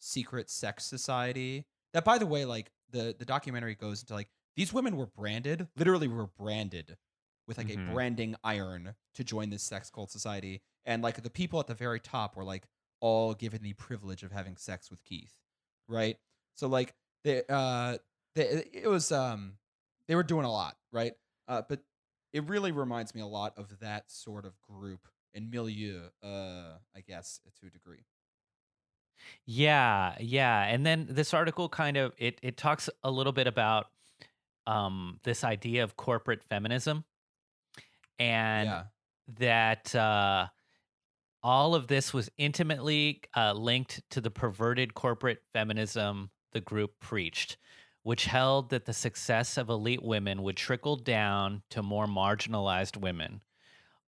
[0.00, 1.64] secret sex society
[1.94, 5.66] that by the way like the the documentary goes into like these women were branded
[5.76, 6.96] literally were branded
[7.46, 7.88] with like Mhm.
[7.88, 11.74] a branding iron to join this sex cult society and like the people at the
[11.74, 12.66] very top were like
[13.00, 15.32] all given the privilege of having sex with keith
[15.88, 16.18] right
[16.54, 17.96] so like they uh
[18.34, 19.56] they, it was um
[20.06, 21.14] they were doing a lot right
[21.48, 21.80] uh but
[22.34, 27.00] it really reminds me a lot of that sort of group and milieu uh i
[27.06, 28.04] guess to a degree
[29.46, 30.64] Yeah, yeah.
[30.64, 33.86] And then this article kind of it it talks a little bit about
[34.66, 37.04] um this idea of corporate feminism
[38.18, 38.82] and yeah
[39.38, 40.46] that uh
[41.42, 47.58] all of this was intimately uh, linked to the perverted corporate feminism the group preached,
[48.02, 53.42] which held that the success of elite women would trickle down to more marginalized women,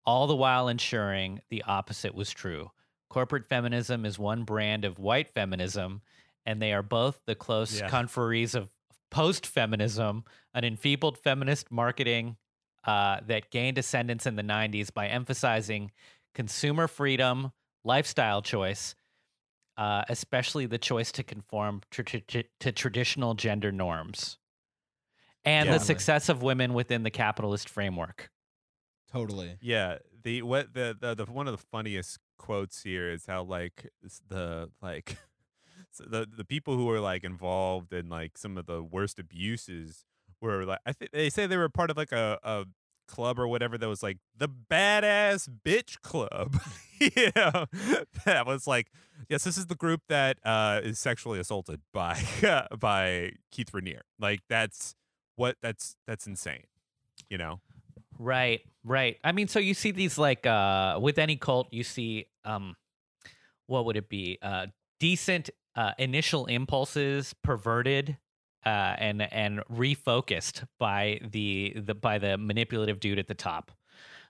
[0.07, 2.71] all the while ensuring the opposite was true.
[3.09, 6.03] Corporate feminism is one brand of white feminism,
[6.45, 7.89] and they are both the close Yeah.
[7.89, 8.71] conferees of
[9.11, 12.37] post feminism, an enfeebled feminist marketing
[12.85, 15.91] uh, that gained ascendance in the 90s by emphasizing
[16.35, 17.53] consumer freedom,
[17.85, 18.95] lifestyle choice,
[19.77, 24.39] uh, especially the choice to conform to, to, to traditional gender norms,
[25.45, 25.75] and Yeah.
[25.79, 28.31] the success of women within the capitalist framework.
[29.17, 33.43] Totally Yeah, the what the, the the one of the funniest quotes here is how
[33.43, 33.91] like
[34.29, 35.17] the like
[35.91, 40.05] so the the people who were like involved in like some of the worst abuses
[40.41, 42.65] were like I think they say they were part of like a a
[43.07, 46.61] club or whatever that was like the badass bitch club.
[47.01, 47.67] you know,
[48.25, 48.89] that was like
[49.29, 52.21] yes, this is the group that uh is sexually assaulted by
[52.79, 54.03] by Keith Raniere.
[54.19, 54.95] Like that's
[55.37, 56.65] what that's that's insane.
[57.31, 57.61] You know.
[58.19, 59.19] Right, right.
[59.25, 62.77] I mean, so you see these like uh with any cult, you see um
[63.67, 64.39] what would it be?
[64.43, 64.67] Uh
[65.01, 68.17] decent uh initial impulses perverted
[68.65, 73.71] uh and and refocused by the the by the manipulative dude at the top.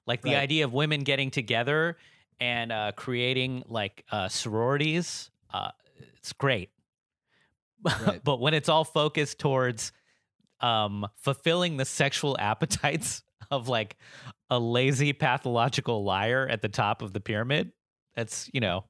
[0.07, 0.37] Like the Right.
[0.37, 1.97] idea of women getting together
[2.41, 5.71] and uh creating like uh sororities, uh
[6.17, 6.71] it's great.
[7.99, 8.21] Right.
[8.25, 9.93] but when it's all focused towards
[10.61, 13.97] um fulfilling the sexual appetites of like
[14.51, 17.73] a lazy pathological liar at the top of the pyramid
[18.15, 18.85] that's you know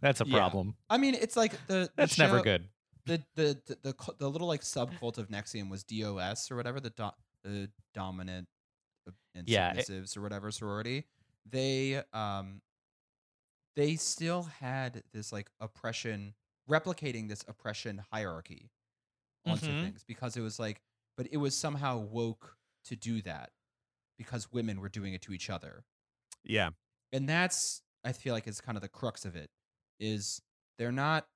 [0.00, 0.36] that's a Yeah.
[0.38, 2.68] problem I mean, it's like the, the that's never good
[3.06, 6.90] the the the the, the little like subcult of NXIVM was DOS or whatever the
[6.90, 7.10] do,
[7.44, 8.46] the dominant
[9.08, 11.04] uh, and Yeah, it- or whatever sorority.
[11.48, 12.60] They um
[13.76, 16.34] they still had this like oppression
[16.68, 18.70] replicating this oppression hierarchy
[19.46, 19.80] onto Mhm.
[19.82, 20.80] things because it was like
[21.16, 23.50] but it was somehow woke to do that
[24.18, 25.84] because women were doing it to each other.
[26.44, 26.70] Yeah.
[27.12, 29.50] and that's i feel like is kind of the crux of it
[29.98, 30.40] is
[30.78, 31.26] they're not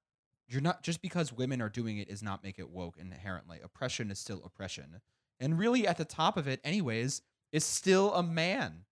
[0.49, 3.59] you're not just because women are doing it is not make it woke inherently.
[3.65, 5.01] Oppression is still oppression.
[5.41, 7.23] And really at the top of it anyways
[7.53, 8.85] is still a man.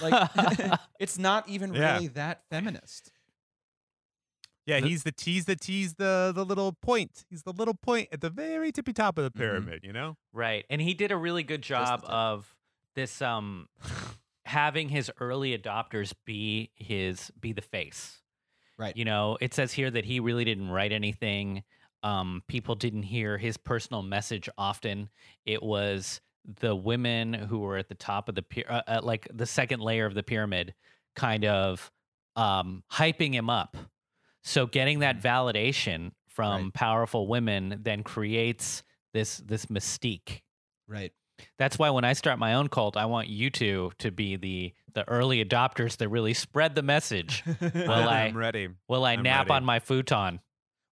[0.00, 0.30] Like
[1.00, 1.94] it's not even Yeah.
[1.94, 3.10] really that feminist
[4.66, 7.24] Yeah, The- he's the tease the tease the the little point.
[7.28, 9.42] He's the little point at the very tippy top of the Mhm.
[9.42, 10.16] pyramid, you know?
[10.32, 10.64] Right.
[10.70, 12.54] And he did a really good job of
[12.94, 13.68] this um
[14.44, 18.22] having his early adopters be his be the face.
[18.78, 18.96] Right.
[18.96, 21.64] You know, it says here that he really didn't write anything.
[22.04, 25.10] Um people didn't hear his personal message often.
[25.44, 29.46] It was the women who were at the top of the uh, uh, like the
[29.46, 30.74] second layer of the pyramid
[31.16, 31.90] kind of
[32.36, 33.76] um hyping him up.
[34.42, 35.22] So getting that mm.
[35.22, 36.74] validation from Right.
[36.74, 38.82] powerful women then creates
[39.12, 40.40] this this mystique.
[40.88, 41.12] right
[41.58, 44.74] That's why when I start my own cult, I want you two to be the
[44.94, 47.42] the early adopters that really spread the message.
[47.60, 48.68] Well, I- I'm ready.
[48.88, 49.56] Will I I'm nap ready.
[49.56, 50.40] on my futon?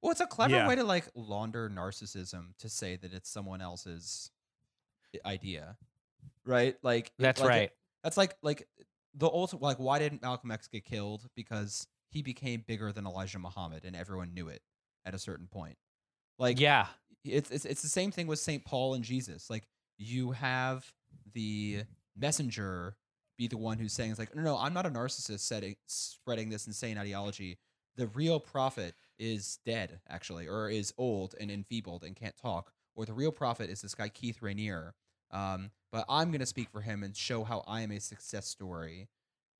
[0.03, 0.67] well it's a clever Yeah.
[0.69, 4.31] way to like launder narcissism to say that it's someone else's
[5.27, 5.77] idea
[6.47, 7.71] right like it- That's like it- right.
[8.03, 8.67] That's like like
[9.15, 11.29] the ultimate like why didn't Malcolm X get killed?
[11.37, 14.63] Because he became bigger than Elijah Muhammad and everyone knew it
[15.05, 15.77] at a certain point.
[16.39, 16.87] Like yeah.
[17.25, 18.65] it's it's it's the same thing with St.
[18.65, 19.49] Paul and Jesus.
[19.49, 19.65] Like
[19.99, 20.91] you have
[21.33, 21.83] the
[22.17, 22.97] messenger
[23.39, 26.51] be the one who's saying it's like no no I'm not a narcissist setting spreading
[26.51, 27.59] this insane ideology.
[27.97, 33.05] The real prophet is dead actually or is old and enfeebled and can't talk or
[33.05, 34.93] the real prophet is this guy Keith Raniere.
[35.31, 38.47] Um, but I'm going to speak for him and show how I am a success
[38.47, 39.09] story.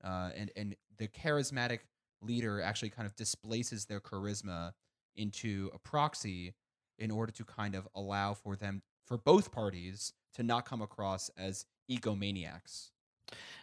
[0.03, 1.81] Uh, and and the charismatic
[2.23, 4.73] leader actually kind of displaces their charisma
[5.17, 6.55] into a proxy
[6.99, 11.31] in order to kind of allow for them for both parties to not come across
[11.37, 12.91] as egomaniacs.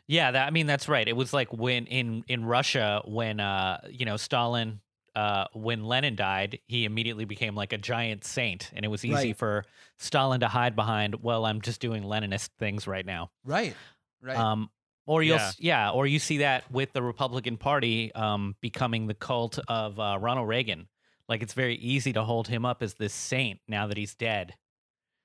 [0.08, 1.08] Yeah, that I mean that's right.
[1.08, 4.80] It was like when in in Russia when uh you know Stalin
[5.16, 9.14] uh when Lenin died, he immediately became like a giant saint and it was easy
[9.30, 9.38] Right.
[9.38, 9.66] for
[9.98, 13.32] Stalin to hide behind, well, I'm just doing Leninist things right now.
[13.44, 13.76] Right.
[14.22, 14.38] Right.
[14.38, 14.70] Um
[15.08, 15.52] or you'll Yeah.
[15.58, 20.18] yeah, or you see that with the Republican Party um becoming the cult of uh,
[20.22, 20.88] Ronald Reagan.
[21.28, 24.54] Like it's very easy to hold him up as this saint now that he's dead.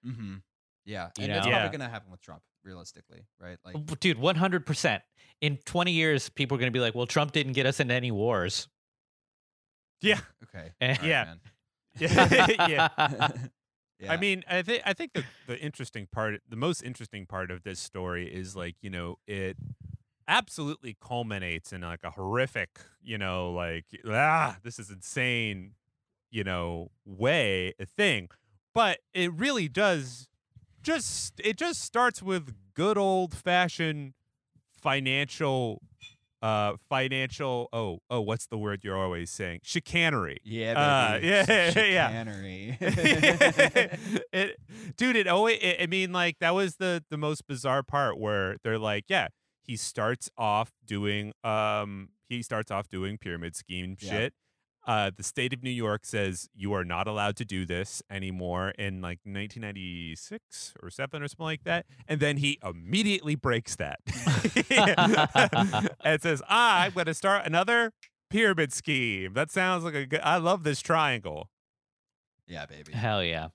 [0.07, 0.37] mm-hmm.
[0.85, 1.11] Yeah.
[1.17, 1.53] you and that's know?
[1.53, 1.69] probably Yeah.
[1.69, 3.57] going to happen with Trump, realistically, right?
[3.65, 5.01] Like, Dude, 100%.
[5.41, 7.95] In 20 years people are going to be like, "Well, Trump didn't get us into
[7.95, 8.67] any wars."
[10.01, 10.19] Yeah.
[10.45, 10.71] okay.
[10.83, 11.25] All right, Yeah.
[11.25, 11.41] man.
[12.69, 12.89] yeah.
[14.03, 14.13] yeah.
[14.13, 17.63] I mean, I think I think the the interesting part, the most interesting part of
[17.63, 19.57] this story is like you know it
[20.29, 25.73] absolutely culminates in like a horrific, you know, like ah, this is insane,
[26.31, 28.29] you know, way a thing,
[28.75, 30.29] but it really does
[30.83, 34.15] just it just starts with good old fashioned
[34.73, 35.81] financial
[36.43, 41.85] uh financial oh oh what's the word you're always saying chicanery yeah, uh, yeah, yeah,
[41.85, 42.09] yeah.
[42.25, 42.79] Chicanery.
[44.33, 44.57] it,
[44.97, 45.59] dude, it always.
[45.61, 49.29] It, I mean, like that was the the most bizarre part where they're like, yeah,
[49.63, 54.11] he starts off doing um he starts off doing pyramid scheme Yeah.
[54.11, 54.35] shit.
[54.85, 58.71] Uh, the state of New York says you are not allowed to do this anymore
[58.71, 64.01] in like 1996 or seven or something like that, and then he immediately breaks that
[66.05, 67.93] and says, ah, "I'm going to start another
[68.29, 70.21] pyramid scheme." That sounds like a good.
[70.23, 71.49] I love this triangle.
[72.49, 72.93] yeah, baby.
[72.93, 73.49] Hell yeah.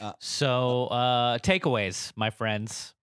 [0.00, 2.94] Uh, so, uh, takeaways, my friends.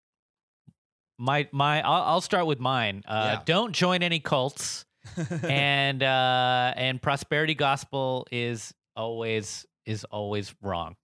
[1.19, 3.03] My my, I'll, I'll start with mine.
[3.07, 3.43] Uh, Yeah.
[3.45, 4.86] Don't join any cults,
[5.43, 10.97] and uh, and prosperity gospel is always is always wrong.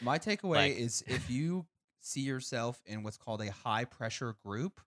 [0.00, 1.66] My takeaway Like- is if you
[2.00, 4.80] see yourself in what's called a high pressure group,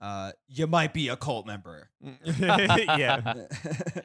[0.00, 1.90] uh, you might be a cult member.
[2.38, 3.34] yeah.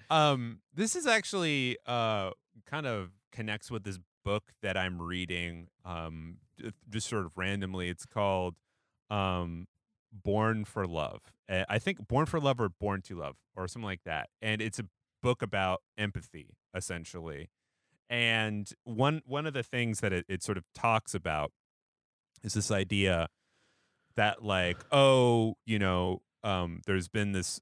[0.10, 2.32] Um, this is actually uh
[2.66, 5.68] kind of connects with this book that I'm reading.
[5.86, 6.38] Um,
[6.90, 7.90] just sort of randomly.
[7.90, 8.56] It's called
[9.10, 9.68] um,
[10.12, 11.32] Born for Love.
[11.50, 14.30] Uh, I think Born for Love or Born to Love or something like that.
[14.42, 14.86] And it's a
[15.22, 17.50] book about empathy, essentially.
[18.10, 21.52] And one one of the things that it, it sort of talks about
[22.44, 23.28] is this idea
[24.16, 27.60] that like oh you know um, there's been this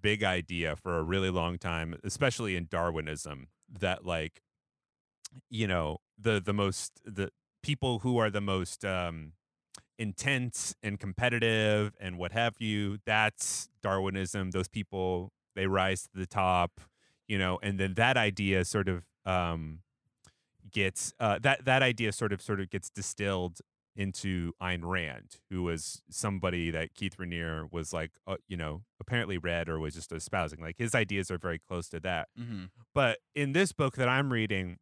[0.00, 4.42] big idea for a really long time especially in darwinism that like
[5.48, 7.30] you know the the most the
[7.62, 9.32] people who are the most um
[9.98, 16.26] intense and competitive and what have you that's darwinism those people they rise to the
[16.26, 16.80] top
[17.26, 19.80] you know and then that idea sort of um
[20.70, 23.58] gets uh that that idea sort of sort of gets distilled
[23.98, 29.38] into Ayn Rand, who was somebody that Keith Raniere was like, uh, you know, apparently
[29.38, 30.60] read or was just espousing.
[30.60, 32.28] Like his ideas are very close to that.
[32.38, 32.66] Mm-hmm.
[32.94, 34.78] But in this book that I'm reading,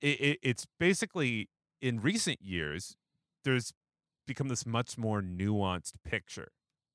[0.00, 1.50] it, it, it's basically
[1.82, 2.96] in recent years,
[3.44, 3.74] there's
[4.26, 6.48] become this much more nuanced picture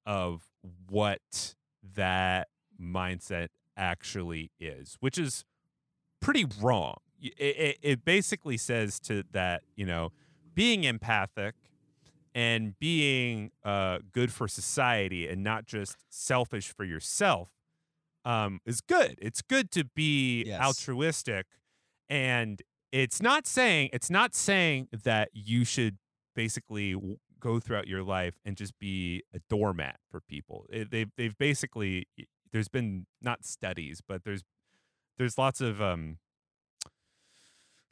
[0.05, 0.43] of
[0.89, 1.55] what
[1.95, 2.47] that
[2.79, 5.45] mindset actually is, which is
[6.21, 6.97] pretty wrong.
[7.21, 10.11] It, it, it basically says to that, you know,
[10.53, 11.55] being empathic
[12.34, 17.49] and being uh, good for society and not just selfish for yourself
[18.25, 19.17] um, is good.
[19.21, 20.61] It's good to be Yes.
[20.61, 21.45] altruistic,
[22.09, 22.61] and
[22.91, 25.97] it's not saying it's not saying that you should
[26.36, 26.95] basically
[27.39, 30.65] go throughout your life and just be a doormat for people.
[30.69, 32.07] It, they've they've basically
[32.51, 34.43] there's been not studies, but there's
[35.17, 36.17] there's lots of um,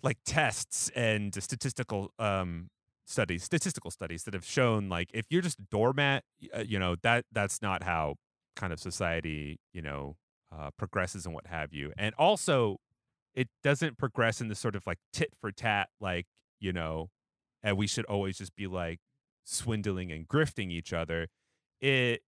[0.02, 2.70] like tests and statistical um
[3.06, 6.24] studies statistical studies that have shown like if you're just a doormat
[6.56, 8.14] uh, you know that that's not how
[8.56, 10.16] kind of society you know
[10.56, 12.78] uh, progresses and what have you and also
[13.34, 16.28] it doesn't progress in this sort of like tit for tat like
[16.60, 17.10] you know
[17.64, 19.00] and we should always just be like
[19.44, 21.28] swindling and grifting each other
[21.82, 22.22] it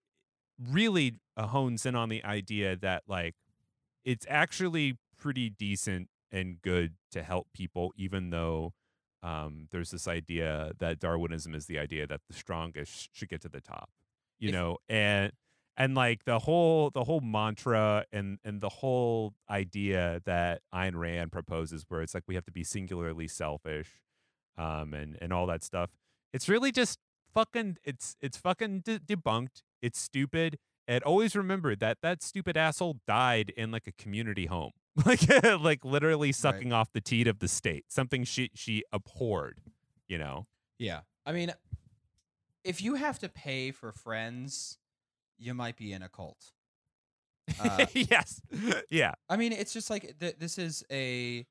[0.59, 3.35] really hones in on the idea that like
[4.05, 8.73] it's actually pretty decent and good to help people, even though
[9.23, 13.49] um, there's this idea that Darwinism is the idea that the strongest should get to
[13.49, 13.91] the top,
[14.39, 15.33] you If- know, and
[15.77, 21.33] and like the whole the whole mantra and and the whole idea that Ayn Rand
[21.33, 23.89] proposes, where it's like we have to be singularly selfish,
[24.61, 25.91] um, and and all that stuff.
[26.33, 26.99] It's really just
[27.35, 27.79] fucking.
[27.85, 29.63] It's it's fucking de- debunked.
[29.83, 30.59] It's stupid.
[30.87, 34.73] And always remember that that stupid asshole died in like a community home,
[35.07, 35.21] like
[35.61, 39.61] like literally sucking off the teat of the state, something she she abhorred,
[40.09, 40.47] you know.
[40.79, 41.01] Yeah.
[41.25, 41.53] I mean,
[42.65, 44.79] if you have to pay for friends,
[45.39, 46.53] you might be in a cult.
[47.59, 48.41] Uh, yes,
[48.91, 51.45] yeah, I mean, it's just like th- this is a.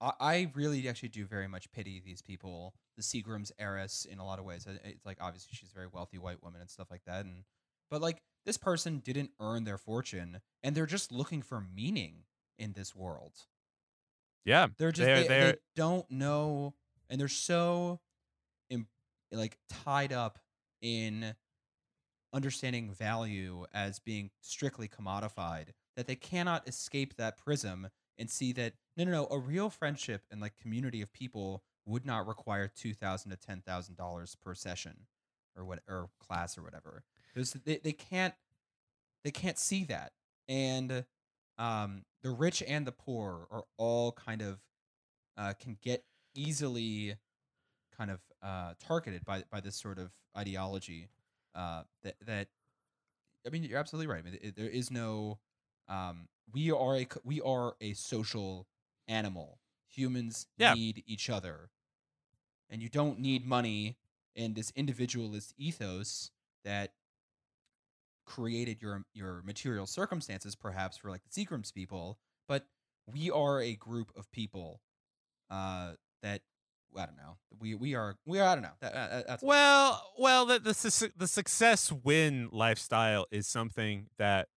[0.00, 4.24] I, I really actually do very much pity these people, the Seagram's heiress, in a
[4.24, 4.66] lot of ways.
[4.84, 7.44] It's like obviously she's a very wealthy white woman and stuff like that, and
[7.90, 12.24] but like this person didn't earn their fortune, and they're just looking for meaning
[12.58, 13.32] in this world.
[14.44, 14.68] yeah.
[14.78, 16.74] They're just They're- they, they're- they don't know,
[17.10, 18.00] and they're so,
[18.70, 18.86] im-
[19.32, 20.38] like tied up
[20.80, 21.34] in
[22.32, 27.88] understanding value as being strictly commodified that they cannot escape that prism
[28.18, 32.06] and see that no, no, no, a real friendship and like community of people would
[32.06, 35.06] not require two thousand to ten thousand dollars per session
[35.56, 37.04] or what or class or whatever.
[37.34, 38.34] There's, they they can't
[39.24, 40.12] they can't see that,
[40.48, 41.04] and
[41.58, 44.60] um, the rich and the poor are all kind of
[45.36, 47.16] uh, can get easily
[47.96, 51.08] kind of uh, targeted by by this sort of ideology.
[51.54, 52.48] Uh, that that
[53.46, 54.20] I mean, you're absolutely right.
[54.20, 55.38] I mean, it, there is no.
[55.88, 58.66] Um, we are a we are a social
[59.08, 59.58] animal.
[59.88, 60.74] Humans Yeah.
[60.74, 61.70] need each other,
[62.68, 63.96] and you don't need money
[64.34, 66.30] and this individualist ethos
[66.64, 66.92] that
[68.24, 72.18] created your your material circumstances, perhaps for like the Seagram's people.
[72.48, 72.66] But
[73.06, 74.80] we are a group of people
[75.50, 75.92] uh,
[76.22, 76.42] that
[76.96, 77.36] I don't know.
[77.58, 78.76] We we are we are I don't know.
[78.80, 78.94] That,
[79.28, 84.48] uh, Well, well, the the, su- the success win lifestyle is something that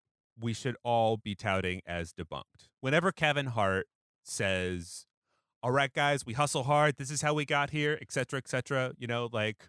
[0.40, 2.68] we should all be touting as debunked.
[2.80, 3.86] Whenever Kevin Hart
[4.28, 5.06] says,
[5.62, 6.96] "All right, guys, we hustle hard.
[6.96, 9.68] This is how we got here," et cetera, et cetera, you know, like,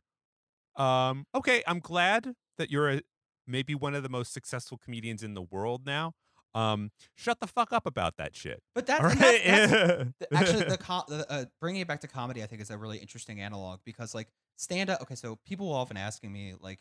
[0.75, 3.01] um, okay, I'm glad that you're a,
[3.47, 6.13] maybe one of the most successful comedians in the world now.
[6.55, 8.61] Um, shut the fuck up about that shit.
[8.73, 9.17] But and right?
[9.17, 9.71] that's,
[10.19, 12.41] that's actually the, co- the uh, bringing it back to comedy.
[12.43, 15.01] I think is a really interesting analog because like stand up.
[15.01, 16.79] Okay, so people will often asking me like,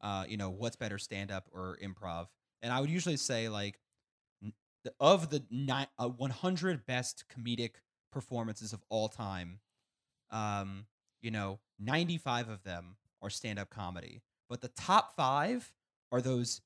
[0.00, 2.26] uh, you know, what's better, stand up or improv?
[2.62, 3.78] And I would usually say like,
[4.84, 7.72] the, of the ni- uh, 100 best comedic
[8.12, 9.60] performances of all time,
[10.30, 10.86] um,
[11.22, 15.72] you know, 95 of them are stand up comedy, but the top five
[16.12, 16.60] are those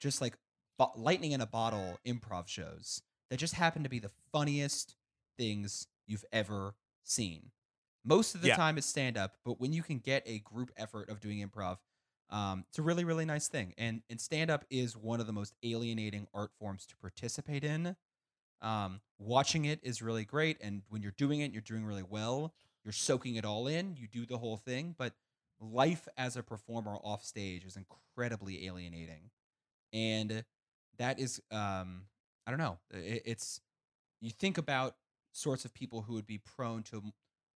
[0.00, 0.36] just like
[0.78, 4.96] bo- lightning in a bottle improv shows that just happen to be the funniest
[5.38, 6.74] things you've ever
[7.04, 7.50] seen.
[8.04, 8.56] Most of the Yeah.
[8.56, 11.78] time it's stand up, but when you can get a group effort of doing improv,
[12.30, 13.74] um, it's a really, really nice thing.
[13.76, 17.96] And and stand up is one of the most alienating art forms to participate in.
[18.62, 22.54] Um, watching it is really great, and when you're doing it, you're doing really well.
[22.84, 23.96] You're soaking it all in.
[23.96, 25.14] You do the whole thing, but
[25.60, 29.30] life as a performer off stage is incredibly alienating,
[29.92, 30.44] and
[30.98, 32.02] that is, um,
[32.46, 32.78] I don't know.
[32.92, 33.60] It, it's
[34.20, 34.96] you think about
[35.32, 37.02] sorts of people who would be prone to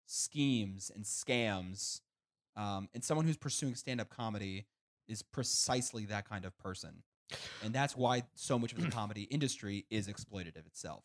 [0.06, 2.00] schemes and scams,
[2.56, 4.66] um, and someone who's pursuing stand-up comedy
[5.08, 7.02] is precisely that kind of person,
[7.62, 11.04] and that's why so much of the comedy industry is exploitative itself.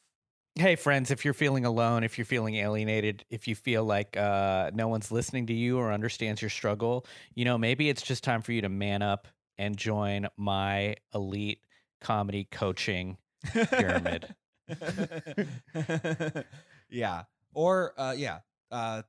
[0.55, 4.71] Hey, friends, if you're feeling alone, if you're feeling alienated, if you feel like uh,
[4.73, 8.41] no one's listening to you or understands your struggle, you know, maybe it's just time
[8.41, 9.27] for you to man up
[9.57, 11.59] and join my elite
[12.01, 13.17] comedy coaching
[13.53, 14.33] pyramid.
[16.89, 17.23] yeah.
[17.53, 18.39] Or uh yeah.
[18.71, 19.03] Uh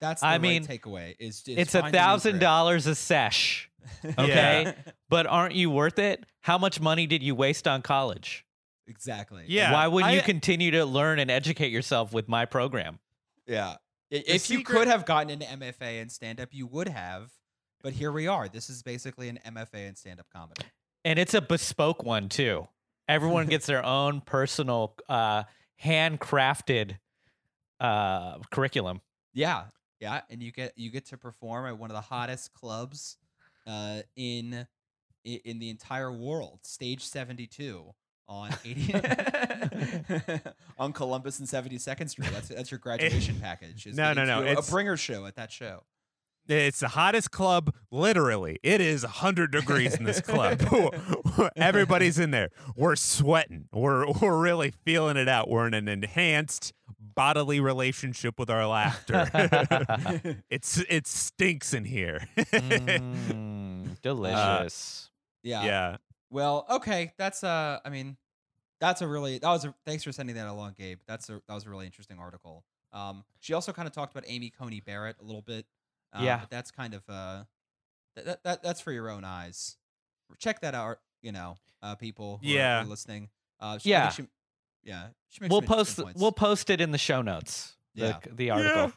[0.00, 3.70] that's the I right mean, takeaway is, is it's a thousand dollars a sesh,
[4.18, 4.74] okay?
[5.08, 6.24] but aren't you worth it?
[6.40, 8.44] How much money did you waste on college?
[8.88, 9.44] exactly.
[9.48, 13.00] Yeah, Why wouldn't you continue to learn and educate yourself with my program?
[13.46, 13.76] Yeah.
[14.12, 17.32] I- If you could have gotten into MFA in stand up, you would have.
[17.82, 18.48] But here we are.
[18.48, 20.62] This is basically an MFA in stand up comedy.
[21.04, 22.68] And it's a bespoke one too.
[23.08, 25.42] Everyone gets their own personal uh
[25.84, 26.98] handcrafted
[27.80, 29.00] uh curriculum.
[29.34, 29.64] Yeah.
[30.00, 30.20] Yeah.
[30.30, 33.16] And you get you get to perform at one of the hottest clubs
[33.66, 34.66] uh in
[35.24, 37.92] in the entire world, stage 72
[38.28, 38.94] on 80
[40.78, 42.30] on Columbus and 72nd Street.
[42.32, 43.86] That's that's your graduation package.
[43.92, 45.82] No, no, no, it's- A bringer show at that show.
[46.48, 48.60] It's the hottest club, literally.
[48.62, 50.60] It is 100 degrees in this club.
[51.56, 52.50] Everybody's in there.
[52.76, 53.64] We're sweating.
[53.72, 55.48] We're, we're really feeling it out.
[55.50, 56.72] We're in an enhanced
[57.16, 59.28] bodily relationship with our laughter.
[60.50, 62.28] it's It stinks in here.
[62.36, 65.10] Mm, delicious.
[65.42, 65.64] Yeah.
[65.64, 65.96] yeah.
[66.30, 68.16] Well, okay, that's uh I mean,
[68.80, 70.98] that's a really that was a thanks for sending that along, Gabe.
[71.08, 72.64] That's a that was a really interesting article.
[72.92, 75.66] Um she also kind of talked about Amy Coney Barrett a little bit.
[76.12, 76.38] Uh, Yeah.
[76.40, 77.44] but that's kind of uh
[78.16, 79.76] that, that that's for your own eyes.
[80.38, 82.82] Check that out, you know, uh people who Yeah.
[82.82, 83.30] are listening.
[83.60, 84.10] Uh she, I Yeah.
[84.10, 84.32] think she,
[84.86, 85.08] yeah.
[85.28, 87.76] She makes we'll post we'll post it in the show notes.
[87.94, 88.18] The Yeah.
[88.32, 88.92] the article.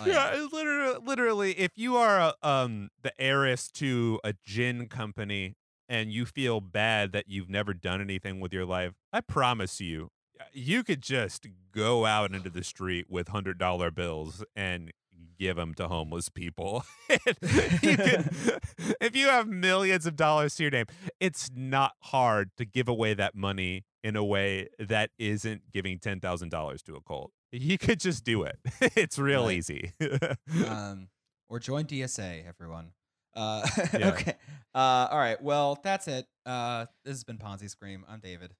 [0.00, 4.88] Oh, yeah, it literally, literally, if you are a, um the heiress to a gin
[4.88, 5.54] company
[5.88, 10.10] and you feel bad that you've never done anything with your life, I promise you,
[10.52, 14.90] you could just go out into the street with hundred dollar bills and
[15.38, 16.84] give them to homeless people.
[17.10, 18.28] you could,
[19.00, 20.86] if you have millions of dollars to your name,
[21.20, 26.20] it's not hard to give away that money in a way that isn't giving ten
[26.20, 27.32] thousand dollars to a cult.
[27.50, 28.56] You could just do it.
[28.80, 29.56] it's real Right.
[29.56, 29.92] easy.
[30.68, 31.08] um,
[31.48, 32.92] or join DSA, everyone.
[33.34, 33.66] Uh,
[33.98, 34.08] Yeah.
[34.10, 34.34] Okay.
[34.74, 35.40] Uh, all right.
[35.42, 36.26] Well, that's it.
[36.46, 38.04] Uh, this has been Ponzi Scream.
[38.08, 38.52] I'm David.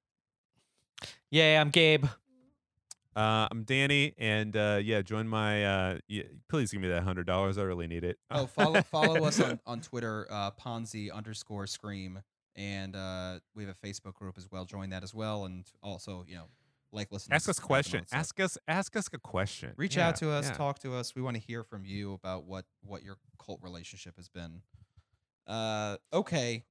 [1.30, 2.06] Yeah, I'm Gabe.
[3.16, 5.64] Uh, I'm Danny, and uh, yeah, join my.
[5.64, 7.58] Uh, yeah, please give me that hundred dollars.
[7.58, 8.18] I really need it.
[8.30, 12.20] Oh, follow follow us on on Twitter, uh, Ponzi underscore Scream,
[12.56, 14.64] and uh, we have a Facebook group as well.
[14.64, 16.44] Join that as well, and also you know
[16.92, 17.32] like listen.
[17.32, 18.00] ask us a subscribe, and all question.
[18.00, 18.18] that stuff.
[18.20, 18.58] Ask us.
[18.68, 19.72] Ask us a question.
[19.76, 20.46] Reach Yeah, out to us.
[20.48, 20.54] yeah.
[20.54, 21.14] Talk to us.
[21.14, 24.62] We want to hear from you about what what your cult relationship has been.
[25.46, 26.64] Uh, okay.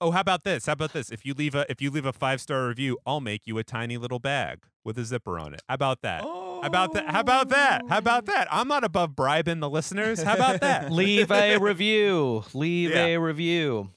[0.00, 0.66] Oh, how about this?
[0.66, 1.10] How about this?
[1.10, 3.64] If you leave a if you leave a five star review, I'll make you a
[3.64, 5.62] tiny little bag with a zipper on it.
[5.68, 6.22] How about that?
[6.22, 7.08] How about that?
[7.10, 7.82] How about that?
[7.88, 8.46] How about that?
[8.50, 10.22] I'm not above bribing the listeners.
[10.22, 10.92] How about that?
[10.92, 12.44] Leave a review.
[12.52, 13.06] Leave Yeah.
[13.06, 13.90] a review.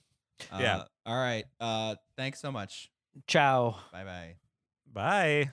[0.52, 0.84] Uh, Yeah.
[1.10, 1.46] All right.
[1.60, 2.92] Uh, thanks so much.
[3.28, 3.76] Ciao.
[3.92, 4.36] Bye bye.
[4.86, 5.48] Bye.